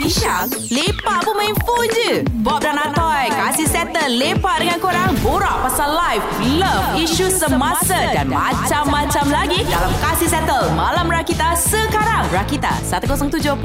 [0.00, 2.10] Syang, lepak pun main phone je.
[2.40, 6.24] Bob dan Atoy kasih settle lepak dengan korang borak pasal life,
[6.56, 12.24] love, isu semasa dan macam-macam lagi dalam Kasih Settle Malam Rakita sekarang.
[12.32, 13.60] Rakita 107.9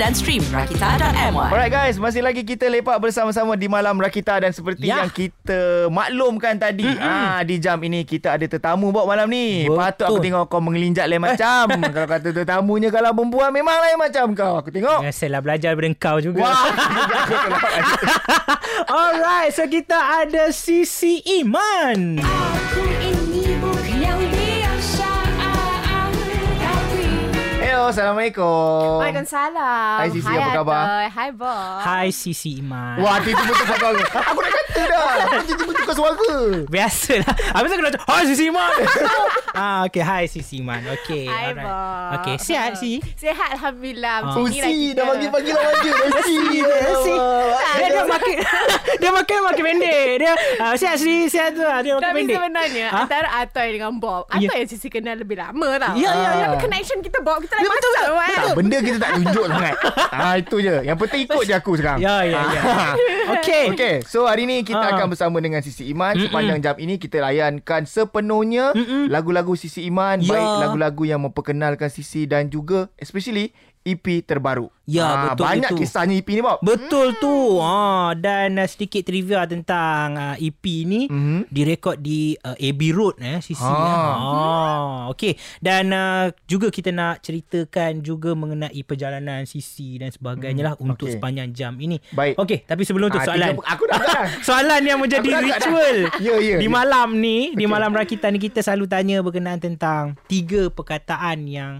[0.00, 1.52] dan stream rakita.my.
[1.52, 5.04] Alright guys, masih lagi kita lepak bersama-sama di Malam Rakita dan seperti Ya.
[5.04, 9.68] yang kita maklumkan tadi, ah di jam ini kita ada tetamu buat malam ni.
[9.68, 9.76] Betul.
[9.76, 11.68] Patut aku tengok kau mengelinjak lain macam.
[11.94, 14.54] kalau kata tetamunya kalau perempuan memang lain macam kau.
[14.64, 15.04] Aku tengok.
[15.04, 16.46] Biasalah belajar daripada kau juga.
[16.46, 16.70] Wah.
[18.94, 22.22] Alright, so kita ada Sisi Iman.
[22.22, 22.99] Aku
[27.80, 29.00] Hello, Assalamualaikum.
[29.00, 29.96] Waalaikumsalam.
[29.96, 30.84] Hai, Sisi, apa khabar?
[30.84, 31.06] Atoy.
[31.08, 31.80] Hai Bob.
[31.80, 33.00] Hai Sisi Iman.
[33.00, 34.04] Wah, tiba-tiba tukar suara.
[34.20, 35.04] Aku dah kata dah.
[35.40, 36.28] Tiba-tiba tukar suara.
[36.68, 37.32] Biasalah.
[37.56, 38.68] Habis tu kena macam, Hai Sisi Iman.
[39.56, 40.04] ah, okay.
[40.04, 40.84] Hai Sisi Iman.
[40.92, 41.24] Okay.
[41.24, 41.64] Hai alright.
[41.64, 42.16] Bob.
[42.20, 43.00] Okay, sihat Si?
[43.16, 44.14] Sihat Alhamdulillah.
[44.18, 44.24] Ah.
[44.28, 44.76] Macam Oh, ni lah si.
[44.76, 44.92] kita.
[44.92, 45.90] Dah bagi-bagi lah baju.
[46.20, 46.36] Si.
[47.00, 47.14] Si.
[47.80, 48.36] Dia, dia makin
[49.00, 50.08] dia makin makin pendek.
[50.20, 51.64] Dia uh, sihat Si, sihat tu.
[51.64, 51.80] lah.
[51.80, 52.36] Dia makin Tapi pendek.
[52.36, 52.98] sebenarnya Ha?
[53.00, 54.28] antara Atoy dengan Bob.
[54.36, 54.52] Ya.
[54.52, 55.96] Atoy yang sisi kenal lebih lama tau.
[55.96, 56.44] Ya, ya, ya.
[56.44, 58.30] Tapi connection kita Bob kita Ya, betul, kan.
[58.30, 59.76] Tak, benda kita tak tunjuk sangat.
[60.12, 60.74] Ah itu je.
[60.82, 61.98] Yang penting ikut je aku sekarang.
[61.98, 62.62] Ya, ya, ya.
[63.40, 63.70] Okay.
[63.70, 64.98] Okay, so hari ni kita Ah.
[64.98, 66.12] akan bersama dengan Sisi Iman.
[66.12, 66.28] Mm-mm.
[66.28, 69.06] Sepanjang jam ini kita layankan sepenuhnya Mm-mm.
[69.06, 70.18] lagu-lagu Sisi Iman.
[70.18, 70.34] Ya.
[70.34, 74.68] Baik lagu-lagu yang memperkenalkan Sisi dan juga especially EP terbaru.
[74.84, 75.78] Ya, Ah, betul Banyak itu.
[75.80, 76.58] kisahnya EP ni, Bob.
[76.60, 77.56] Betul tu.
[77.58, 81.46] Ha dan uh, sedikit trivia tentang uh, EP ni Mhm.
[81.46, 83.62] direkod di uh, Abbey Road eh sisi.
[83.62, 83.70] Ha.
[83.70, 84.10] Ha.
[84.12, 84.34] ha.
[85.08, 85.32] Okey.
[85.58, 91.16] Dan uh, juga kita nak ceritakan juga mengenai perjalanan sisi dan sebagainya lah untuk Okey.
[91.16, 92.02] sepanjang jam ini.
[92.10, 92.34] Baik.
[92.36, 93.54] Okey, tapi sebelum tu Ah, soalan.
[93.54, 94.00] tiga- aku dah
[94.48, 95.46] soalan yang menjadi Aku dah.
[95.46, 95.96] ritual.
[96.20, 96.70] Ya, ya, Di ya.
[96.70, 97.70] malam ni, di Okey.
[97.70, 101.72] malam rakita ni kita selalu tanya berkenaan tentang tiga perkataan yang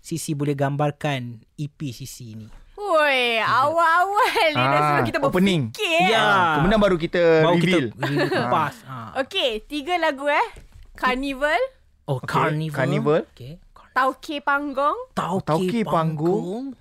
[0.00, 2.48] Sisi boleh gambarkan EP Sisi ni.
[2.74, 4.16] Woi, awal-awal
[4.48, 5.62] ni dah Ah, suruh kita opening.
[5.68, 6.10] berfikir.
[6.10, 6.56] Ya.
[6.56, 7.86] Kemudian baru kita Baru reveal.
[7.92, 8.74] kita kupas.
[8.82, 8.96] Ha.
[9.20, 10.46] Okey, tiga lagu eh.
[10.92, 11.60] Carnival,
[12.04, 12.74] Oh, Okey, Carnival.
[12.74, 13.20] Carnival.
[13.30, 13.52] Okay.
[13.90, 16.72] Tauke Panggung, Tauke, Tauke panggung.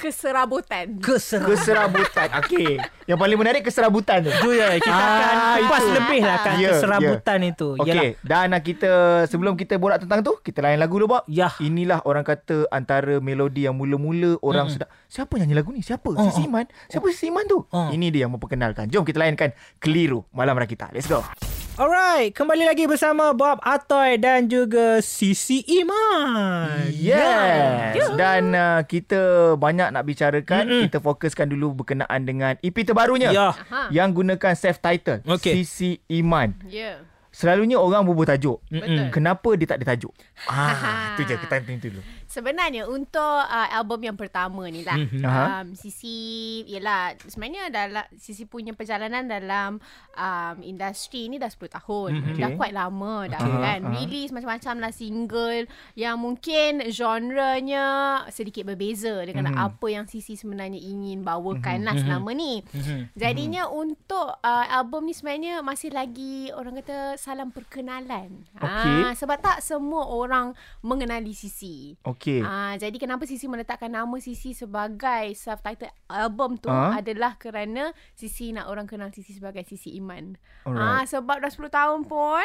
[0.00, 0.96] Keserabutan.
[0.96, 1.52] Keserabutan.
[1.52, 2.28] Keserabutan.
[2.40, 2.80] Okey.
[3.04, 4.30] Yang paling menarik keserabutan tu.
[4.32, 7.68] Tu ya, kita Ah, akan kupas lebih lah kan Ya, keserabutan itu.
[7.76, 8.90] Okey, dan uh, kita
[9.28, 11.22] sebelum kita borak tentang tu, kita layan lagu dulu, Bob.
[11.28, 11.52] Ya.
[11.60, 14.80] Inilah orang kata antara melodi yang mula-mula orang Mm-mm.
[14.80, 14.88] sedap.
[15.10, 15.84] Siapa nyanyi lagu ni?
[15.84, 16.08] Siapa?
[16.08, 16.64] Oh, Sisi oh.
[16.88, 17.68] Siapa Sisi Iman tu?
[17.68, 17.92] Oh.
[17.92, 18.88] Ini dia yang memperkenalkan.
[18.88, 20.88] Jom kita layankan Keliru Malam Rakita.
[20.96, 21.20] Let's go.
[21.80, 26.92] Alright, kembali lagi bersama Bob Atoy dan juga Sisi Iman.
[26.92, 27.96] Yes.
[28.20, 30.68] Dan uh, kita banyak nak bicarakan.
[30.68, 30.82] Mm-mm.
[30.84, 33.32] Kita fokuskan dulu berkenaan dengan EP terbarunya.
[33.32, 33.56] Ya.
[33.56, 33.88] Aha.
[33.88, 35.24] Yang gunakan self-title.
[35.24, 35.64] Okey.
[35.64, 36.52] Sisi Iman.
[36.68, 37.00] Ya.
[37.32, 38.60] Selalunya orang berbuat tajuk.
[38.68, 39.08] Betul.
[39.08, 40.12] Kenapa dia tak ada tajuk?
[40.52, 40.76] Ah,
[41.16, 42.00] itu je kita tanya dulu.
[42.30, 45.18] Sebenarnya untuk uh, album yang pertama ni lah Mhm.
[45.20, 46.14] Um, Sisi
[46.64, 49.82] Yelah Sebenarnya dalam Sisi punya perjalanan dalam
[50.14, 52.34] um, Industri ni dah 10 tahun Mhm.
[52.36, 52.56] Dah Okay.
[52.56, 53.58] quite lama dah Okay.
[53.60, 53.92] kan Aha.
[53.96, 57.86] Release macam-macam lah single Yang mungkin genrenya
[58.28, 59.58] Sedikit berbeza Dengan Mhm.
[59.58, 62.00] apa yang Sisi sebenarnya ingin bawakan lah Mhm.
[62.00, 63.10] selama ni Mhm.
[63.12, 68.46] Jadinya untuk uh, album ni sebenarnya masih lagi orang kata salam perkenalan.
[68.54, 69.00] Okey.
[69.02, 71.96] Ah, sebab tak semua orang mengenali Sisi.
[72.20, 72.44] Okey.
[72.44, 76.92] Ah, jadi kenapa Sisi meletakkan nama Sisi sebagai self-titled album tu Ah.
[76.92, 80.36] adalah kerana Sisi nak orang kenal Sisi sebagai Sisi Iman.
[80.62, 81.08] Ah, Alright.
[81.08, 82.44] sebab dah 10 tahun pun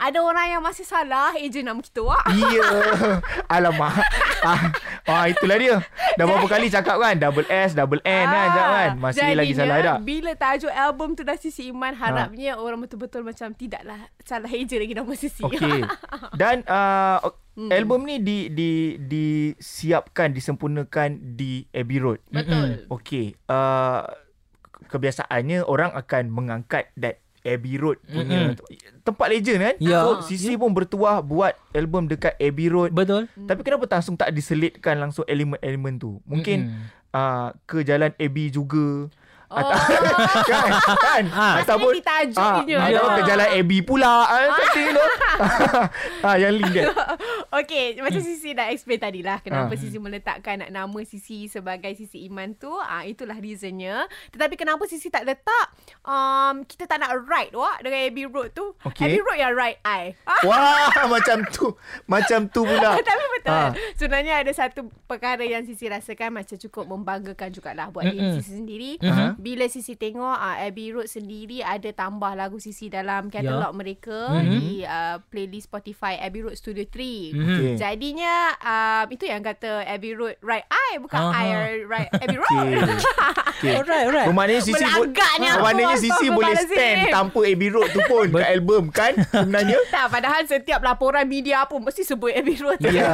[0.00, 2.24] ada orang yang masih salah ejen nama kita wak.
[2.32, 2.68] Ya.
[3.52, 4.00] Alamak.
[4.40, 4.72] ah,
[5.04, 5.76] ah, itulah dia.
[6.16, 8.90] Dah berapa kali cakap kan double S, double N kan, jap kan.
[8.96, 9.98] Masih jadinya, lagi salah tak?
[10.08, 14.96] Bila tajuk album tu dah Sisi Iman, harapnya orang betul-betul macam tidaklah salah eja lagi
[14.96, 15.44] nama Sisi.
[15.44, 15.84] Okey.
[16.40, 17.20] Dan uh,
[17.60, 17.68] Hmm.
[17.74, 22.22] album ni di di disiapkan, disempurnakan di Abbey Road.
[22.32, 22.88] Betul.
[22.88, 23.36] Okey.
[23.50, 24.06] Uh,
[24.88, 28.52] kebiasaannya orang akan mengangkat that Abbey Road punya
[29.00, 29.74] tempat legend kan.
[29.80, 30.04] Ya.
[30.04, 32.90] So Sisi pun bertuah buat album dekat Abbey Road.
[32.92, 33.26] Betul.
[33.32, 36.20] Tapi kenapa langsung tak diselitkan langsung elemen-elemen tu?
[36.28, 37.16] Mungkin Mm-mm.
[37.16, 39.08] uh, ke jalan Abbey juga.
[39.50, 39.58] Oh.
[39.58, 39.74] Atau,
[40.52, 40.70] kan?
[40.94, 41.24] kan?
[41.34, 41.54] Ah.
[41.58, 44.14] Ataupun ah, ataupun ke jalan Abbey pula.
[44.30, 45.04] Ah, tu.
[46.26, 46.86] ah, yang link dia.
[47.52, 49.76] Okey, macam Sisi dah explain tadi lah kenapa Ah.
[49.76, 52.70] Sisi meletakkan nak nama Sisi sebagai Sisi Iman tu.
[52.70, 54.06] Ah itulah reasonnya.
[54.28, 55.66] Tetapi kenapa Sisi tak letak
[56.02, 58.70] um, kita tak nak ride wak dengan Abbey Road tu.
[58.80, 59.02] Okey.
[59.04, 60.14] Abbey Road yang ride I.
[60.22, 61.74] Ah, Wah, macam tu.
[62.06, 62.94] Macam tu pula.
[63.02, 63.50] Tapi betul.
[63.52, 63.70] Ah.
[63.94, 68.14] Sebenarnya ada satu perkara yang Sisi rasakan macam cukup membanggakan jugalah buat Mm-mm.
[68.14, 68.90] diri Sisi sendiri.
[68.98, 69.28] Mhm.
[69.36, 74.46] Bila Sisi tengok uh, Abbey Road sendiri ada tambah lagu Sisi dalam katalog mereka Mhm.
[74.48, 77.39] di uh, playlist Spotify Abbey Road Studio 3.
[77.40, 77.56] Mhm.
[77.56, 77.72] Okay.
[77.74, 81.40] Jadinya um, itu yang kata Abbey Road right I bukan Aha.
[81.40, 81.48] I
[81.82, 82.68] right Abbey Road.
[83.56, 83.72] Okay.
[83.78, 84.28] Alright, alright.
[84.28, 85.08] Bermaknanya Sisi bo-
[85.56, 89.76] Bermaknanya Sisi boleh stand tanpa Abbey Road tu pun kat album kan sebenarnya.
[89.88, 92.76] tak, padahal setiap laporan media pun mesti sebut Abbey Road.
[92.82, 93.08] Ya.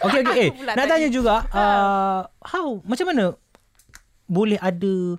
[0.00, 0.46] Okay, okay.
[0.50, 0.90] Eh, nak tadi.
[0.90, 3.24] tanya juga, uh, how, macam mana
[4.24, 5.16] boleh ada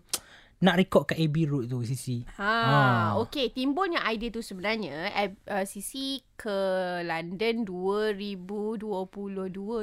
[0.59, 2.23] nak record kat Abbey Road tu, Sisi?
[2.33, 3.07] Ha, Ah.
[3.19, 6.59] okey, timbulnya idea tu sebenarnya Ab- uh, Sisi ke
[7.01, 8.73] London 2022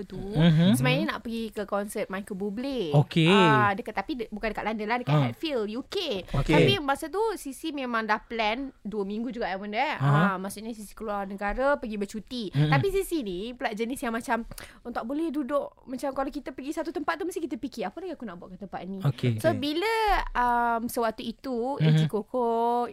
[0.04, 0.74] tu Mhm.
[0.74, 2.90] sebenarnya nak pergi ke konsert Michael Bublé.
[2.92, 3.28] Okey.
[3.28, 5.22] Ah, dekat tapi de, bukan dekat London lah, dekat Ah.
[5.24, 5.96] Hatfield, UK.
[6.32, 6.52] Okey.
[6.52, 9.78] Tapi masa tu Sisi memang dah plan 2 minggu juga yang benda.
[9.78, 9.96] eh.
[9.96, 10.34] Ah.
[10.34, 12.42] Ah, maksudnya Sisi keluar negara pergi bercuti.
[12.50, 12.68] Mhm.
[12.68, 14.44] Tapi Sisi ni pula jenis yang macam
[14.82, 17.98] oh, tak boleh duduk macam kalau kita pergi satu tempat tu mesti kita fikir apa
[17.98, 18.98] lagi aku nak buat kat tempat ni.
[19.00, 19.38] Okay.
[19.38, 19.88] So bila
[20.32, 21.78] um, sewaktu itu mm-hmm.
[21.80, 21.88] Mhm.
[21.90, 22.50] Encik Koko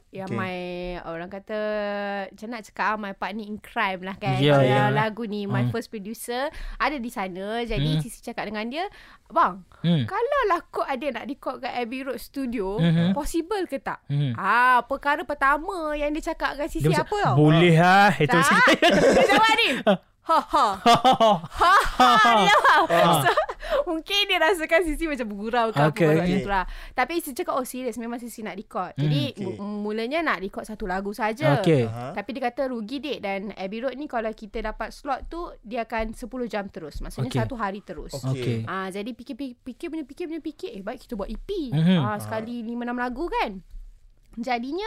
[0.09, 0.35] yang Okay.
[0.35, 0.57] my
[1.05, 1.59] orang kata
[2.27, 4.93] macam nak cakap ah, my partner in crime lah kan dalam ya.
[4.93, 5.71] lagu ni my Hmm.
[5.71, 7.99] first producer ada di sana jadi Hmm.
[7.99, 8.85] Sisi cakap dengan dia
[9.27, 10.05] bang Hmm.
[10.05, 13.11] kalau lah kau ada nak record kat Abbey Road Studio Mhm.
[13.11, 14.33] possible ke tak Mhm.
[14.33, 17.35] Ah, perkara pertama yang dia cakap dengan Dia apa tau?
[17.35, 18.11] Boleh lah.
[18.13, 18.77] Itu tak.
[18.77, 19.69] dia jawab ni.
[20.27, 20.67] Ha ha.
[20.83, 22.11] Ha ha.
[22.37, 22.83] Dia jawab.
[23.23, 23.31] So,
[23.87, 26.07] mungkin dia rasakan Sisi macam bergurau ke Okay.
[26.13, 26.65] apa tu lah.
[26.91, 28.91] Tapi Sisi cakap oh serius memang Sisi nak record.
[28.93, 29.43] Jadi okay.
[29.57, 31.57] mu- mulanya nak record satu lagu saja.
[31.57, 31.85] Okay.
[31.85, 32.11] Aha.
[32.11, 35.83] Tapi dia kata rugi dek dan Abbey Road ni kalau kita dapat slot tu dia
[35.83, 36.99] akan 10 jam terus.
[36.99, 37.41] Maksudnya Okay.
[37.41, 38.11] satu hari terus.
[38.13, 38.67] Okay.
[38.67, 41.49] Ah jadi fikir-fikir punya fikir punya fikir eh baik kita buat EP.
[41.71, 41.97] Mhm.
[41.99, 43.63] Ah sekali 5 6 lagu kan.
[44.37, 44.85] Jadinya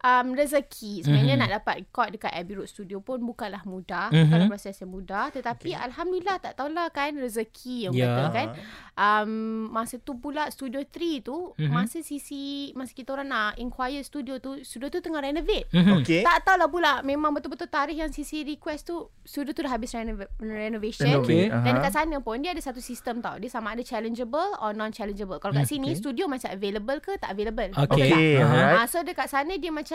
[0.00, 1.42] um, rezeki sebenarnya Mhm.
[1.42, 4.22] nak dapat record dekat Abbey Road Studio pun bukanlah mudah, Mhm.
[4.24, 5.84] bukanlah proses yang mudah tetapi okay.
[5.84, 8.00] alhamdulillah tak tahulah kan rezeki yang Ya.
[8.00, 8.14] yeah.
[8.16, 8.48] kata kan.
[8.94, 9.30] Um,
[9.68, 11.68] masa tu pula Studio 3 tu Mhm.
[11.68, 12.42] masa sisi
[12.72, 15.70] masa kita orang nak inquire studio tu, studio tu tengah renovate.
[15.70, 16.02] Mhm.
[16.02, 16.20] Okay.
[16.20, 20.30] Tak tahulah pula memang betul-betul tarikh yang sisi request tu studio tu dah habis renov-
[20.38, 21.06] renovation.
[21.20, 21.46] Okay.
[21.48, 23.36] Dan dekat sana pun dia ada satu sistem tau.
[23.36, 24.28] Dia sama ada challengeable
[24.58, 25.38] or non-challengeable.
[25.38, 25.98] Kalau kat Hmm, sini okay.
[25.98, 27.70] studio macam available ke tak available.
[27.70, 27.80] Okay.
[27.80, 28.18] Betul tak?
[28.18, 28.46] Okay, Aha.
[28.48, 28.76] alright.
[28.76, 29.87] Ah, so dekat sana dia macam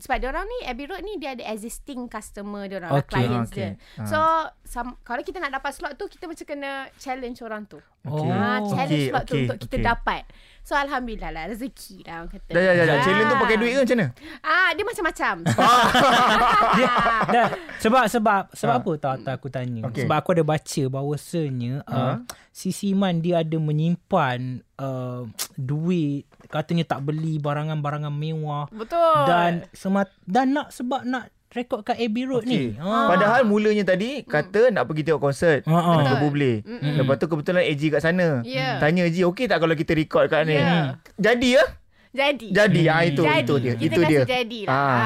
[0.00, 3.12] sebab dia orang ni Abbey Road ni dia ada existing customer dia orang, Okay.
[3.12, 3.76] clients Okay.
[3.76, 4.00] dia.
[4.00, 4.08] Ah.
[4.08, 4.18] So
[4.64, 7.76] some, kalau kita nak dapat slot tu kita macam kena challenge orang tu.
[8.08, 8.24] Oh.
[8.32, 9.84] Ah, challenge Okay, slot tu okay, untuk kita okay.
[9.84, 10.22] dapat.
[10.62, 12.50] So alhamdulillah lah rezeki lah orang kata.
[12.54, 12.94] Dah, dah, dah, dah.
[12.94, 13.02] Ah.
[13.02, 14.08] Challenge tu pakai duit ke macam mana?
[14.46, 15.34] Ah, dia macam-macam.
[16.78, 16.88] Dia,
[17.28, 17.46] dah,
[17.82, 18.80] sebab sebab sebab Ha.
[18.80, 19.80] apa tahu tak aku tanya.
[19.90, 20.06] Okey.
[20.06, 22.16] Sebab aku ada baca bahawasanya uh.
[22.52, 25.24] Sisi Iman dia ada menyimpan uh,
[25.56, 29.24] duit katanya tak beli barangan-barangan mewah Betul.
[29.24, 32.72] dan semat dan nak sebab nak rekod kat Abbey Road Okey.
[32.72, 32.80] ni.
[32.80, 33.12] Ha.
[33.12, 35.60] Padahal mulanya tadi kata nak pergi tengok konsert.
[35.68, 36.16] Ha, ha.
[36.16, 36.64] Bublé.
[36.64, 36.96] Mm-mm.
[36.96, 38.40] Lepas tu kebetulan AG kat sana.
[38.42, 38.80] Ya.
[38.80, 40.56] Tanya AG okey tak kalau kita record kat ni?
[40.56, 40.96] Ya.
[41.20, 41.64] Jadi ya?
[42.12, 42.48] Jadi.
[42.52, 42.82] Jadi.
[42.88, 43.40] Ah itu jadi.
[43.40, 43.72] itu dia.
[43.76, 44.24] Kita itu kasi dia.
[44.24, 44.76] jadi lah.
[44.76, 45.00] Ah.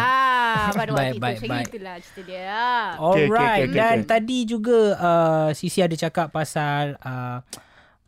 [0.57, 1.53] Ah, pada Baik, waktu itu.
[1.53, 2.65] Macam itulah cerita dia.
[2.97, 3.63] Okey, okey, Alright.
[3.69, 4.09] okey, Dan okey.
[4.09, 7.39] tadi juga uh, Sisi ada cakap pasal uh,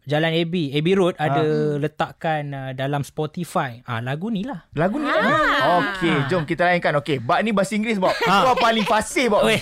[0.08, 1.44] Jalan Abbey, Abbey Road ada
[1.76, 3.84] letakkan uh, dalam Spotify.
[3.84, 4.64] Ah lagu ni lah.
[4.72, 5.20] Lagu ni Ah.
[5.20, 5.78] ah.
[5.84, 6.96] Okey, jom kita layankan.
[7.05, 8.16] Okey, bab ni bahasa Inggeris Bob.
[8.16, 9.44] Kau paling fasih Bob.
[9.44, 9.60] Weh.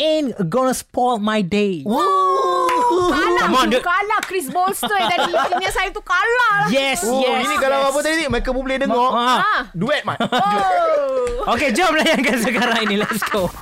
[0.00, 1.84] Ain't gonna spoil my day.
[1.84, 5.28] Kalah Come on, tu, kalah Chris Bolster tadi.
[5.28, 6.72] Senior saya tu kalah lah.
[6.72, 7.44] Yes, Oh, yes.
[7.44, 7.88] ini kalau yes.
[7.92, 8.96] apa tadi Michael Bublé dengar.
[9.12, 9.36] Ah.
[9.36, 9.62] Ah.
[9.76, 10.16] Duet mat.
[10.16, 11.52] Oh.
[11.52, 13.04] Okay, jom layankan sekarang ini.
[13.04, 13.52] Let's go.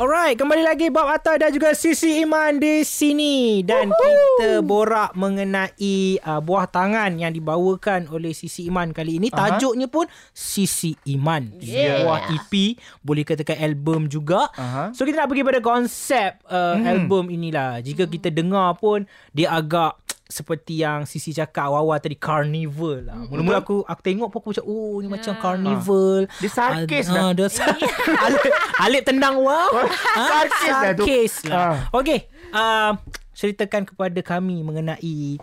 [0.00, 6.16] Alright, kembali lagi Bob Atta dan juga Sisi Iman di sini dan kita borak mengenai
[6.24, 9.28] uh, buah tangan yang dibawakan oleh Sisi Iman kali ini.
[9.28, 9.60] Aha.
[9.60, 11.52] Tajuknya pun Sisi Iman.
[11.60, 12.00] Yeah.
[12.00, 14.48] Sebuah EP, boleh katakan album juga.
[14.56, 14.88] Aha.
[14.96, 16.88] So kita nak pergi pada konsep uh, Hmm.
[16.88, 17.84] album inilah.
[17.84, 19.04] Jika kita dengar pun
[19.36, 20.00] dia agak
[20.30, 23.18] seperti yang Sisi cakap awal-awal tadi carnival lah.
[23.26, 26.24] Mula-mula aku aku tengok pun aku macam oh ni macam carnival.
[26.38, 27.30] Dia sarkis Ah, dah.
[27.34, 27.74] dia sar-
[28.24, 28.42] alip,
[28.78, 29.74] alip tendang wow.
[30.16, 31.04] Ah, Sarkis tu.
[31.04, 31.58] Sarkis lah.
[31.60, 31.76] Ah.
[31.92, 32.18] Okey,
[32.50, 32.94] uh,
[33.32, 35.36] ceritakan kepada kami mengenai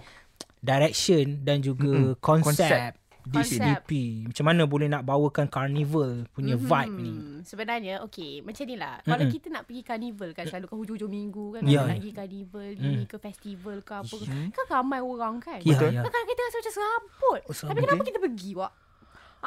[0.57, 2.17] direction dan juga Mm-mm.
[2.17, 2.91] konsep, Konsep.
[3.27, 3.59] Di Konsep.
[3.59, 3.91] CDP.
[4.25, 6.63] Macam mana boleh nak bawakan carnival punya Mhm.
[6.63, 7.13] vibe ni?
[7.43, 8.95] Sebenarnya okey macam ni lah.
[9.01, 9.33] Kalau Mm-mm.
[9.33, 11.93] kita nak pergi carnival kan selalu kan hujung-hujung minggu kan Ya, nak ya.
[11.93, 14.15] pergi carnival ini ke festival ke apa.
[14.17, 14.45] Mhm.
[14.49, 15.59] Kan ramai orang kan.
[15.59, 15.91] Betul.
[15.91, 16.01] ya.
[16.01, 17.41] Kan kita rasa macam serabut.
[17.43, 17.67] Oh.
[17.67, 18.71] Tapi kenapa kita pergi wak?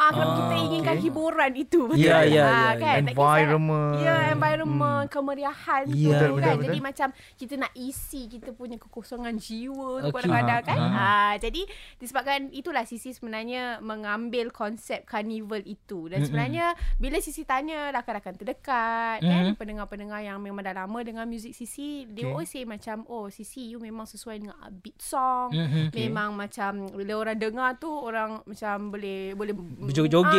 [0.00, 1.04] Ah, kalau Ah, kita inginkan okey.
[1.04, 2.00] hiburan itu betul.
[2.00, 2.98] Ya, ya, Ah, ya, kan?
[3.02, 3.94] Tak kisah- Environment.
[4.00, 6.32] Ya, environment, kemeriahan Ya, tu betul, kan.
[6.32, 6.88] betul, Jadi betul.
[6.88, 10.14] macam kita nak isi kita punya kekosongan jiwa tu Okey.
[10.16, 10.78] kadang-kadang kan.
[10.80, 11.62] Ah, Ah, jadi
[11.96, 16.08] disebabkan itulah Sisi sebenarnya mengambil konsep carnival itu.
[16.08, 19.54] Dan sebenarnya bila Sisi tanya rakan-rakan terdekat kan, Mhm.
[19.54, 22.14] pendengar-pendengar yang memang dah lama dengan muzik Sisi, Okay.
[22.16, 25.52] dia always say macam oh Sisi you memang sesuai dengan upbeat song.
[25.52, 25.92] Mhm.
[25.92, 29.52] Memang macam bila orang dengar tu orang macam boleh boleh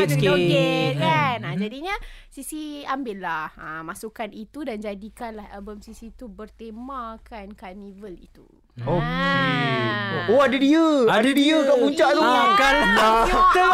[0.08, 0.26] Ah, sikit.
[0.26, 1.40] joget kan.
[1.44, 1.96] Ha, jadinya
[2.32, 8.48] Sisi ambil lah ha, Masukkan itu Dan jadikanlah album Sisi tu Bertemakan Carnival itu
[8.82, 9.02] Okey.
[9.02, 9.80] Ah.
[10.24, 10.86] Oh ada dia.
[11.08, 12.22] Ada Ada dia kat puncak tu.
[12.22, 12.76] Ah, kan.
[12.94, 13.24] Lah.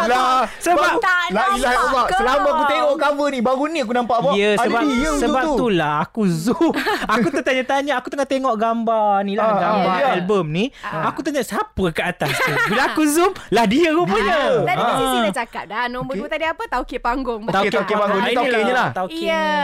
[0.08, 0.40] Lah.
[0.58, 2.06] Sebab La ilaha nampak illallah.
[2.08, 2.18] kau.
[2.18, 4.32] Selama aku tengok cover ni, baru ni aku nampak bawa.
[4.34, 5.52] Ya sebab ada dia sebab tu.
[5.54, 6.72] itulah aku zoom.
[7.14, 10.08] aku tertanya-tanya, aku tengah tengok gambar ni lah, Ah, gambar ah, ya.
[10.16, 10.66] album ni.
[10.80, 12.52] Aku tanya siapa kat atas tu.
[12.66, 14.64] Bila aku zoom, lah dia rupanya.
[14.64, 14.96] Tadi Ah.
[14.98, 16.22] Sisi dah cakap dah Nombor Okey.
[16.22, 18.20] dua tadi apa Tauke panggung Okey, tauke panggung.
[18.20, 19.06] Ni Ah, taukenya inilah, lah.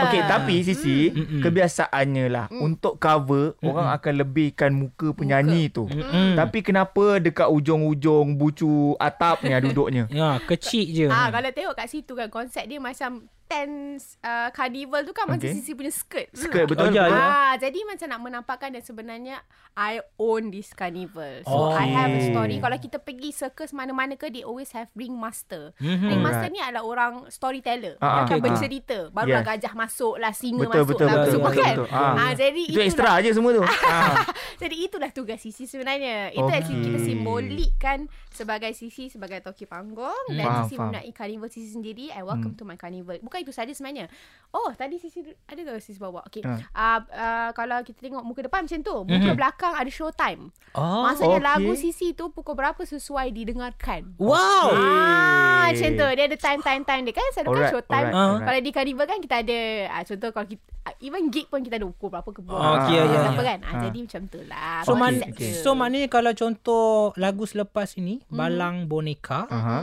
[0.03, 0.97] Okey, tapi Sisi,
[1.39, 5.89] kebiasaannya lah untuk cover orang akan lebihkan muka penyanyi tu.
[5.89, 6.37] Mm-mm.
[6.37, 10.05] Tapi kenapa dekat ujung-ujung bucu atap ni ah duduknya?
[10.13, 11.07] Ya, kecil je.
[11.09, 15.45] Ah, kalau tengok kat situ kan konsep dia macam tent uh, carnival tu kan macam
[15.45, 15.53] Okey.
[15.55, 16.33] sisi punya skirt.
[16.33, 16.83] Skirt, betul?
[16.83, 17.13] Oh, ya, ya.
[17.13, 19.37] Ah, jadi macam nak menampakkan dan sebenarnya
[19.71, 21.41] I own this carnival.
[21.43, 21.69] So Oh.
[21.71, 22.29] I have a Okay.
[22.29, 22.55] story.
[22.57, 25.77] Kalau kita pergi circus mana-mana ke they always have ringmaster.
[25.77, 26.09] Mhm.
[26.09, 26.51] Ringmaster Alright.
[26.51, 27.97] ni adalah orang storyteller.
[27.99, 28.97] Ah, yang akan okay, bercerita.
[29.09, 29.49] Barulah Yeah.
[29.51, 31.13] gajah masuk lah, singa Betul, masuk betul, lah.
[31.15, 31.75] betul, semua betul, kan.
[31.75, 31.87] betul.
[31.89, 32.13] Ah.
[32.15, 33.61] Ah, jadi Itu itulah- ekstra je semua tu.
[33.87, 34.15] ah.
[34.57, 36.31] jadi itulah tugas Sisi sebenarnya.
[36.31, 36.55] Itu Okey.
[36.55, 37.99] actually kita simbolikkan
[38.33, 40.89] sebagai Sisi sebagai toki panggung dan Faham, Sisi faham.
[40.89, 43.13] menaiki carnival Sisi sendiri and welcome to my carnival.
[43.15, 44.09] Bukan itu saja sebenarnya.
[44.49, 46.25] Oh, tadi Sisi ada ke Sisi bawa?
[46.25, 46.41] Okey.
[46.41, 46.53] Ha.
[46.69, 49.35] Uh, uh, kalau kita tengok muka depan macam tu, muka Mhm.
[49.35, 50.49] belakang ada show time.
[50.71, 51.05] Oh.
[51.05, 51.47] Maksudnya okey.
[51.47, 54.17] lagu Sisi tu pukul berapa sesuai didengarkan.
[54.17, 54.73] Wow.
[54.73, 56.07] Ah, macam tu.
[56.09, 57.27] Dia ada time-time-time dia kan.
[57.31, 58.07] Selalu kan Alright, show time.
[58.07, 58.43] alright, Ah.
[58.43, 59.59] Kalau di carnival kan kita ada
[59.89, 62.55] ah, contoh kalau kita ah, even gig pun kita ada ukur berapa ke buah.
[62.55, 63.43] Oh, ya, Apa ya.
[63.45, 63.59] kan?
[63.61, 63.81] Ah, Ah.
[63.83, 64.79] jadi macam tu lah.
[64.81, 65.53] So, man, Konsep dia.
[65.55, 68.22] so maknanya kalau contoh lagu selepas ini.
[68.33, 69.77] Balang Boneka, Aha.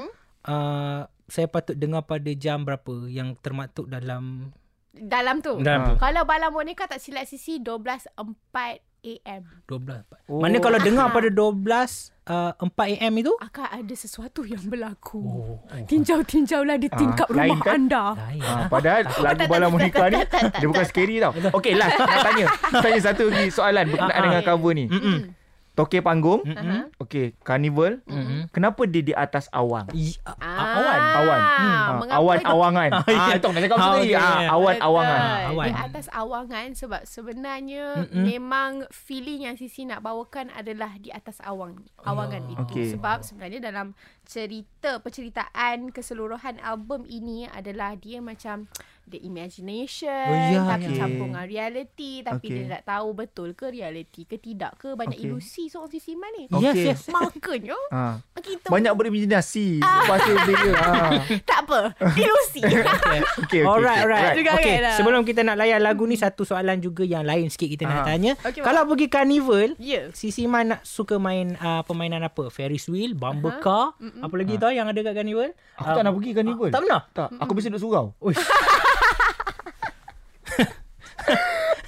[0.44, 4.50] uh, saya patut dengar pada jam berapa yang termaktub dalam
[4.90, 5.56] Dalam tu.
[5.56, 5.94] dalam tu?
[5.96, 8.10] Kalau Balang Boneka tak silap sisi 12.4
[9.00, 9.42] AM.
[9.64, 10.28] 12.
[10.28, 10.40] Oh.
[10.40, 11.14] Mana kalau dengar Ah.
[11.14, 11.56] pada 12
[12.26, 13.32] uh, 4 AM itu?
[13.38, 15.22] Akan ada sesuatu yang berlaku.
[15.22, 17.74] Oh, Tinjau-tinjaulah di tingkap Ah, lain rumah kan?
[17.80, 18.04] anda.
[18.18, 18.42] Lain.
[18.42, 20.20] Ah, padahal lagu Bala Monica ni
[20.52, 21.32] dia bukan scary tau.
[21.32, 22.46] Okey last nak tanya.
[22.76, 24.24] Tanya satu lagi soalan berkenaan ah.
[24.26, 24.84] dengan cover ni.
[24.86, 25.18] Mm-mm.
[25.72, 26.42] Toke panggung.
[26.44, 26.90] Aha.
[26.98, 28.02] Okey, carnival.
[28.04, 28.50] Mm-mm.
[28.50, 29.86] Kenapa dia di atas awang?
[29.90, 31.00] I- a- Ah, a- awan.
[31.16, 31.40] Awan.
[31.40, 31.48] Ah,
[31.80, 32.90] Ah, mengapa awan awangan.
[33.00, 34.10] Ah, itu nak cakap macam tadi.
[34.10, 34.84] okey, awan Betul.
[34.84, 35.20] awangan.
[35.46, 35.64] Awan.
[35.64, 38.24] Di atas awangan sebab sebenarnya Mm-mm.
[38.24, 42.62] memang feeling yang Sisi nak bawakan adalah di atas awang awangan Oh, itu.
[42.66, 42.86] okey.
[42.92, 48.66] Sebab sebenarnya dalam cerita penceritaan keseluruhan album ini adalah dia macam
[49.10, 50.96] the imagination Oh, ya, tapi ya.
[50.96, 52.56] campur dengan reality tapi Okey.
[52.56, 55.26] dia tak tahu betul ke reality ke tidak ke banyak Okey.
[55.26, 56.44] ilusi seorang Sisi Iman ni.
[56.54, 56.86] Yes, Okey.
[56.86, 57.00] yes.
[57.06, 58.16] Makanya Ah.
[58.36, 60.72] kita Banyak berimajinasi lepas tu dia.
[60.74, 61.10] Ah.
[61.50, 61.80] tak apa
[62.14, 62.62] ilusi.
[62.70, 63.62] Okey, okey.
[63.62, 64.32] Alright, alright.
[64.32, 64.96] Juga Okay, kan, ah.
[64.96, 68.06] sebelum kita nak layan lagu ni, satu soalan juga yang lain sikit kita nak Ah.
[68.06, 68.32] tanya.
[68.40, 70.08] Okey, Kalau pergi carnival, Ya.
[70.12, 72.46] Sisi Man nak suka main uh, permainan apa?
[72.48, 75.50] Ferris wheel, bumper car, apa lagi tau yang ada kat carnival?
[75.74, 76.68] Aku tak nak pergi carnival.
[76.68, 77.00] Tak pernah?
[77.10, 78.06] Tak, aku biasa duduk surau.
[78.20, 78.38] Uish.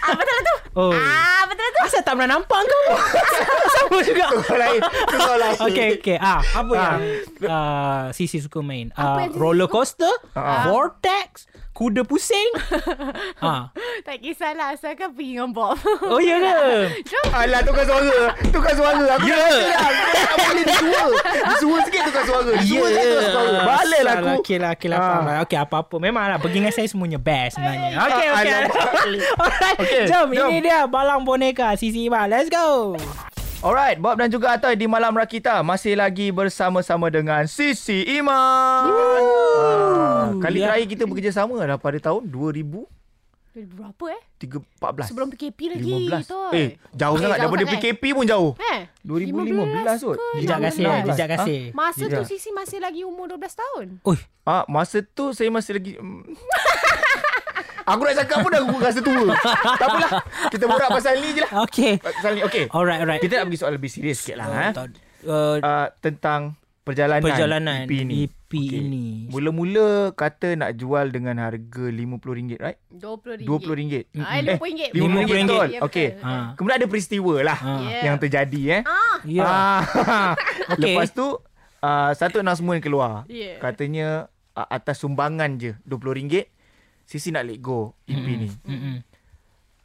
[0.01, 0.55] Ah betul tu.
[0.75, 0.89] Oh.
[0.91, 1.81] Ah betul tu.
[1.83, 2.85] Asal tak pernah nampak kau?
[3.75, 4.25] Sama juga.
[4.51, 4.81] lain.
[5.07, 5.57] Surau lain.
[5.63, 6.17] Okay, okay.
[6.17, 6.81] Ah, apa Ah.
[6.81, 7.01] yang
[7.45, 8.89] uh, Sisi suka main?
[8.91, 10.65] Apa Uh, yang roller coaster, Ah.
[10.67, 12.51] vortex, kuda pusing.
[13.41, 13.73] ah.
[14.07, 15.79] Tak kisahlah asalkan pergi dengan Bob.
[16.03, 16.59] Oh, ya ke?
[17.11, 17.27] Jom.
[17.31, 18.35] Alah tukar suara.
[18.51, 19.05] Tukar suara.
[19.15, 19.79] Aku yeah.
[20.11, 21.03] tak boleh disua.
[21.55, 22.53] Disua sikit tukar suara.
[22.59, 23.59] Disua sikit tukar suara.
[23.63, 24.29] Balik lah aku.
[24.43, 24.99] Okey lah, okey lah.
[24.99, 25.07] Ah.
[25.07, 25.37] faham lah.
[25.47, 25.97] Okey, apa-apa.
[26.03, 27.95] Memanglah pergi dengan saya semuanya best sebenarnya.
[27.95, 28.59] Okey, okey.
[29.43, 30.29] Alright, Okey, jom.
[30.35, 30.49] jom.
[30.51, 32.27] Ini dia Balang Boneka Sisi Iman.
[32.27, 32.99] Let's go.
[33.63, 38.91] Alright, Bob dan juga Atoy di Malam Rakita masih lagi bersama-sama dengan Sisi Iman.
[38.91, 40.67] Ah, kali Ya.
[40.67, 42.91] terakhir kita bekerjasama adalah pada tahun 2014.
[43.55, 44.23] Berapa eh?
[45.07, 46.27] Sebelum PKP lagi 15.
[46.27, 46.41] tu.
[46.51, 47.79] Eh, jauh sangat jauh daripada sangat.
[47.79, 48.51] PKP pun jauh.
[48.59, 48.81] Eh?
[49.07, 50.19] 2015 kot.
[50.41, 50.67] Jejak 16?
[50.67, 51.61] kasih, jejak kasih.
[51.71, 52.23] Masa tu.
[52.27, 53.87] Sisi masih lagi umur 12 tahun.
[54.03, 56.35] Oi, Ah, masa tu saya masih lagi mm.
[57.85, 59.35] Aku nak cakap pun dah rasa tua.
[59.35, 60.11] tak apalah.
[60.49, 61.51] Kita borak pasal ni je lah.
[61.63, 61.93] okey.
[61.99, 62.41] Pasal ni.
[62.43, 62.65] Okey.
[62.69, 63.19] Alright, alright.
[63.19, 64.47] Kita nak pergi soal lebih serius sikit lah.
[64.49, 64.73] eh.
[65.23, 68.27] Uh, Uh, tentang perjalanan, perjalanan EP ni.
[68.27, 69.31] EP ini.
[69.31, 72.79] Mula-mula kata nak jual dengan harga RM50, right?
[72.91, 73.47] RM20.
[73.47, 73.95] RM20.
[74.19, 74.83] Ah, RM50.
[74.91, 75.31] RM50 RM50.
[75.47, 75.67] betul.
[75.69, 76.09] Ya, Okey.
[76.13, 76.27] betul.
[76.27, 76.33] Ha.
[76.53, 77.73] Kemudian ada peristiwa lah Ha.
[77.81, 78.03] Yeah.
[78.05, 78.83] yang terjadi eh.
[78.83, 79.47] Ah, Ya.
[79.47, 79.81] Ah.
[80.75, 80.91] Okey.
[80.91, 81.27] Lepas tu
[81.81, 83.23] uh, satu announcement keluar.
[83.25, 83.57] Yeah.
[83.57, 84.09] Katanya
[84.53, 86.51] uh, atas sumbangan je RM20
[87.05, 88.49] Sisi nak let go EP ni.
[88.63, 88.97] Mm-mm.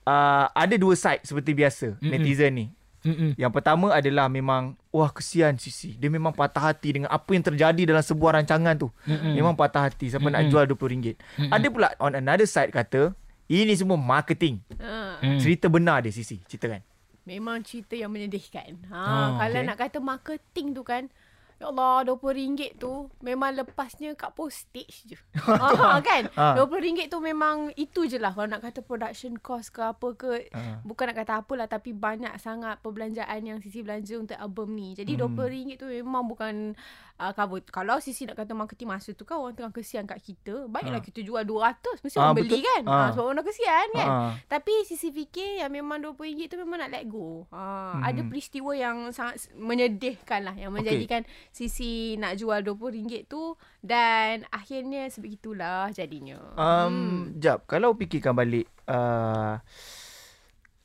[0.01, 2.09] Uh, ada dua side seperti biasa Mm-mm.
[2.09, 2.65] netizen ni.
[3.03, 3.35] Mm-mm.
[3.35, 5.93] Yang pertama adalah memang wah kesian Sisi.
[5.93, 8.87] Dia memang patah hati dengan apa yang terjadi dalam sebuah rancangan tu.
[9.03, 9.33] Mm-mm.
[9.33, 10.51] Memang patah hati sampai nak Mm-mm.
[10.51, 11.05] jual RM20.
[11.47, 13.11] Ada pula on another side kata
[13.47, 14.59] ini semua marketing.
[14.77, 15.19] ah.
[15.19, 15.39] Mm.
[15.39, 16.39] Cerita benar dia Sisi.
[16.41, 16.83] Ceritakan.
[17.23, 18.87] Memang cerita yang menyedihkan.
[18.87, 19.67] Ha, Oh, kalau okey.
[19.67, 21.11] nak kata marketing tu kan
[21.57, 25.17] Ya Allah, RM20 tu memang lepasnya kat postage je.
[26.07, 26.29] kan?
[26.31, 26.53] Ah.
[26.55, 28.29] RM20 tu memang itu je lah.
[28.29, 30.49] Kalau nak kata production cost ke apa ke.
[30.51, 30.77] Ah.
[30.81, 31.65] Bukan nak kata apa lah.
[31.65, 34.93] Tapi banyak sangat perbelanjaan yang Sisi belanja untuk album ni.
[34.93, 35.33] Jadi Hmm.
[35.33, 36.77] RM20 tu memang bukan
[37.17, 37.65] uh, cover.
[37.65, 40.65] Kalau Sisi nak kata marketing masa tu kan orang tengah kesian kat kita.
[40.67, 41.03] Baiklah Ah.
[41.03, 41.73] kita jual 200.
[41.99, 42.69] Mesti Ah, orang beli betul.
[42.69, 42.81] kan?
[42.83, 42.93] Ah.
[42.93, 43.07] Ah.
[43.11, 44.07] sebab orang dah kesian kan?
[44.07, 44.31] Ah.
[44.47, 47.49] Tapi Sisi fikir yang memang RM20 tu memang nak let go.
[47.49, 48.03] Ha, Hmm.
[48.03, 50.53] Ada peristiwa yang sangat menyedihkan lah.
[50.53, 53.53] Yang menjadikan Sisi nak jual RM20 tu.
[53.79, 56.37] Dan akhirnya sebegitulah jadinya.
[56.55, 59.57] Um, jap, kalau fikirkan balik uh,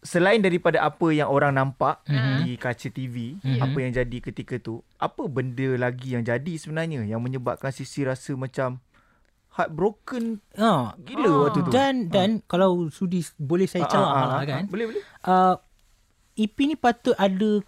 [0.03, 2.37] selain daripada apa yang orang nampak mm-hmm.
[2.43, 3.63] di kaca TV, mm-hmm.
[3.63, 8.35] apa yang jadi ketika tu, apa benda lagi yang jadi sebenarnya yang menyebabkan Sisi rasa
[8.35, 8.83] macam
[9.53, 10.97] heartbroken Ha.
[10.99, 11.39] gila Ah.
[11.47, 11.71] waktu tu.
[11.71, 14.63] Dan dan kalau sudi boleh saya Ah, cakap ah, ah, lah kan.
[14.65, 15.03] ah, Boleh boleh.
[15.23, 15.55] Uh,
[16.35, 17.61] EP ni patut ada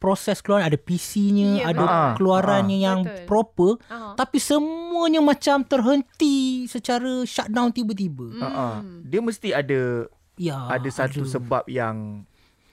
[0.00, 2.10] proses keluaran ada PC-nya, Ya, ada betul.
[2.16, 3.26] keluarannya Ah, yang betul.
[3.26, 3.70] proper.
[3.86, 4.16] Ah.
[4.16, 8.32] Tapi semuanya macam terhenti secara shutdown tiba-tiba.
[8.40, 8.76] Ha ah.
[9.04, 10.56] Dia mesti ada Ya.
[10.66, 11.28] ada satu aduh.
[11.28, 12.24] sebab yang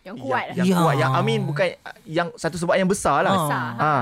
[0.02, 0.56] Yang kuat lah.
[0.56, 0.78] yang, yang Ya.
[0.80, 1.68] kuat yang I mean bukan
[2.08, 3.30] yang satu sebab yang besar lah.
[3.30, 3.38] Ah.
[3.38, 3.68] besar.
[3.76, 3.84] Ah.
[3.84, 3.94] Ha.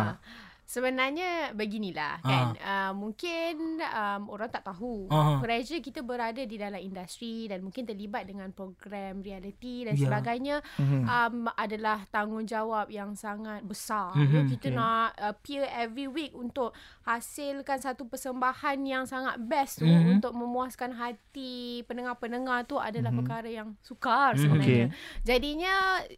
[0.66, 2.26] Sebenarnya beginilah Ah.
[2.26, 2.48] kan.
[2.58, 5.06] Uh, mungkin um, orang tak tahu.
[5.08, 5.38] Ah.
[5.38, 10.04] Pressure kita berada di dalam industri dan mungkin terlibat dengan program reality dan Ya.
[10.04, 11.02] sebagainya Mhm.
[11.06, 14.12] um, adalah tanggungjawab yang sangat besar.
[14.12, 14.48] Mhm, Mm-hmm.
[14.50, 14.76] Kita okay.
[14.76, 16.74] nak appear every week untuk
[17.06, 20.18] hasilkan satu persembahan yang sangat best tu Mhm.
[20.18, 23.20] untuk memuaskan hati pendengar-pendengar tu adalah Mhm.
[23.20, 24.42] perkara yang sukar Mhm.
[24.42, 24.86] sebenarnya.
[24.88, 25.24] Okay.
[25.24, 25.76] Jadinya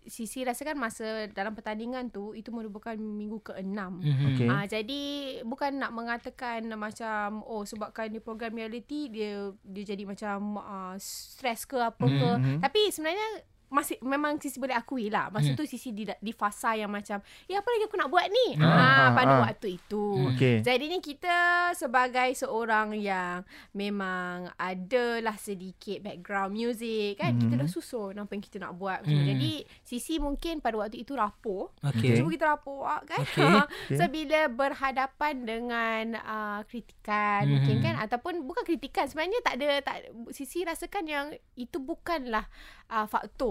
[0.07, 3.99] Sisi rasakan masa dalam pertandingan tu itu merupakan minggu ke-6.
[3.99, 4.36] Mhm.
[4.37, 4.47] Okay.
[4.47, 5.01] Ah jadi
[5.41, 11.65] bukan nak mengatakan macam oh sebabkan dia program reality dia dia jadi macam uh, stres
[11.65, 12.31] ke apa ke.
[12.37, 12.61] Mhm.
[12.61, 13.27] Tapi sebenarnya
[13.67, 15.27] masih memang Sisi boleh akui lah.
[15.27, 18.47] Masa tu Sisi di, di fasa yang macam ya apa lagi aku nak buat ni?
[18.57, 19.41] Ah, Ah, ah, pada ah.
[19.43, 20.05] waktu itu.
[20.33, 20.63] Okay.
[20.63, 21.37] Jadinya kita
[21.73, 27.35] sebagai seorang yang memang adalah sedikit background music kan.
[27.35, 27.41] Mhm.
[27.43, 29.03] Kita dah susun apa yang kita nak buat.
[29.03, 29.25] Mhm.
[29.27, 29.51] Jadi
[29.83, 31.67] Sisi mungkin pada waktu itu rapuh.
[31.83, 32.17] Okey.
[32.17, 33.19] Cuba kita rapuh kan.
[33.21, 33.43] Okey.
[33.91, 33.97] Okey.
[33.99, 37.51] so bila berhadapan dengan uh, kritikan Mhm.
[37.53, 39.97] mungkin kan ataupun bukan kritikan sebenarnya tak ada tak
[40.31, 41.25] Sisi rasakan yang
[41.55, 42.45] itu bukanlah
[42.89, 43.07] uh,